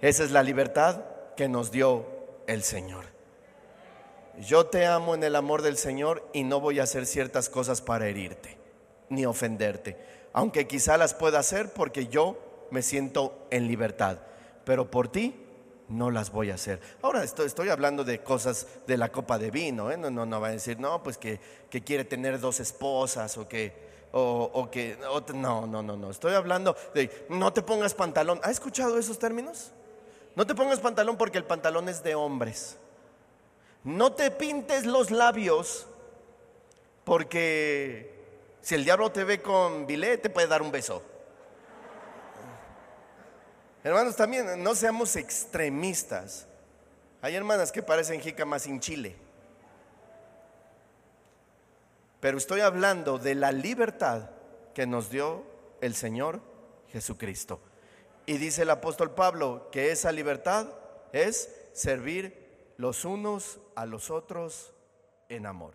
Esa 0.00 0.24
es 0.24 0.30
la 0.30 0.42
libertad 0.42 1.02
que 1.36 1.46
nos 1.46 1.70
dio 1.70 2.06
el 2.46 2.62
Señor. 2.62 3.04
Yo 4.38 4.64
te 4.68 4.86
amo 4.86 5.14
en 5.14 5.22
el 5.22 5.36
amor 5.36 5.60
del 5.60 5.76
Señor 5.76 6.26
y 6.32 6.44
no 6.44 6.60
voy 6.60 6.80
a 6.80 6.84
hacer 6.84 7.04
ciertas 7.04 7.50
cosas 7.50 7.82
para 7.82 8.08
herirte 8.08 8.56
ni 9.10 9.26
ofenderte, 9.26 9.98
aunque 10.32 10.66
quizá 10.66 10.96
las 10.96 11.12
pueda 11.12 11.40
hacer 11.40 11.74
porque 11.74 12.06
yo 12.06 12.45
me 12.70 12.82
siento 12.82 13.46
en 13.50 13.66
libertad, 13.66 14.18
pero 14.64 14.90
por 14.90 15.08
ti 15.08 15.46
no 15.88 16.10
las 16.10 16.30
voy 16.30 16.50
a 16.50 16.54
hacer. 16.54 16.80
Ahora 17.02 17.22
estoy, 17.22 17.68
hablando 17.68 18.04
de 18.04 18.22
cosas 18.22 18.66
de 18.86 18.96
la 18.96 19.10
copa 19.10 19.38
de 19.38 19.50
vino, 19.50 19.90
¿eh? 19.90 19.96
no, 19.96 20.10
no, 20.10 20.40
va 20.40 20.48
a 20.48 20.52
decir, 20.52 20.78
no, 20.78 21.02
pues 21.02 21.18
que, 21.18 21.40
quiere 21.84 22.04
tener 22.04 22.40
dos 22.40 22.60
esposas 22.60 23.36
o 23.36 23.46
que, 23.46 23.72
o 24.12 24.68
que, 24.70 24.96
no, 25.34 25.66
no, 25.66 25.82
no, 25.82 25.96
no, 25.96 26.10
estoy 26.10 26.34
hablando 26.34 26.76
de, 26.94 27.26
no 27.28 27.52
te 27.52 27.62
pongas 27.62 27.94
pantalón. 27.94 28.40
¿Ha 28.42 28.50
escuchado 28.50 28.98
esos 28.98 29.18
términos? 29.18 29.72
No 30.34 30.46
te 30.46 30.54
pongas 30.54 30.80
pantalón 30.80 31.16
porque 31.16 31.38
el 31.38 31.44
pantalón 31.44 31.88
es 31.88 32.02
de 32.02 32.14
hombres. 32.14 32.76
No 33.84 34.12
te 34.12 34.30
pintes 34.30 34.84
los 34.84 35.10
labios 35.10 35.86
porque 37.04 38.12
si 38.60 38.74
el 38.74 38.84
diablo 38.84 39.12
te 39.12 39.22
ve 39.22 39.40
con 39.40 39.86
bilé 39.86 40.18
te 40.18 40.28
puede 40.28 40.48
dar 40.48 40.60
un 40.60 40.72
beso. 40.72 41.02
Hermanos, 43.86 44.16
también 44.16 44.64
no 44.64 44.74
seamos 44.74 45.14
extremistas. 45.14 46.48
Hay 47.22 47.36
hermanas 47.36 47.70
que 47.70 47.84
parecen 47.84 48.20
jícamas 48.20 48.62
sin 48.62 48.80
chile. 48.80 49.14
Pero 52.18 52.36
estoy 52.36 52.62
hablando 52.62 53.20
de 53.20 53.36
la 53.36 53.52
libertad 53.52 54.30
que 54.74 54.88
nos 54.88 55.08
dio 55.08 55.44
el 55.80 55.94
Señor 55.94 56.40
Jesucristo. 56.90 57.60
Y 58.26 58.38
dice 58.38 58.62
el 58.62 58.70
apóstol 58.70 59.12
Pablo 59.12 59.68
que 59.70 59.92
esa 59.92 60.10
libertad 60.10 60.66
es 61.12 61.54
servir 61.72 62.74
los 62.78 63.04
unos 63.04 63.60
a 63.76 63.86
los 63.86 64.10
otros 64.10 64.74
en 65.28 65.46
amor. 65.46 65.74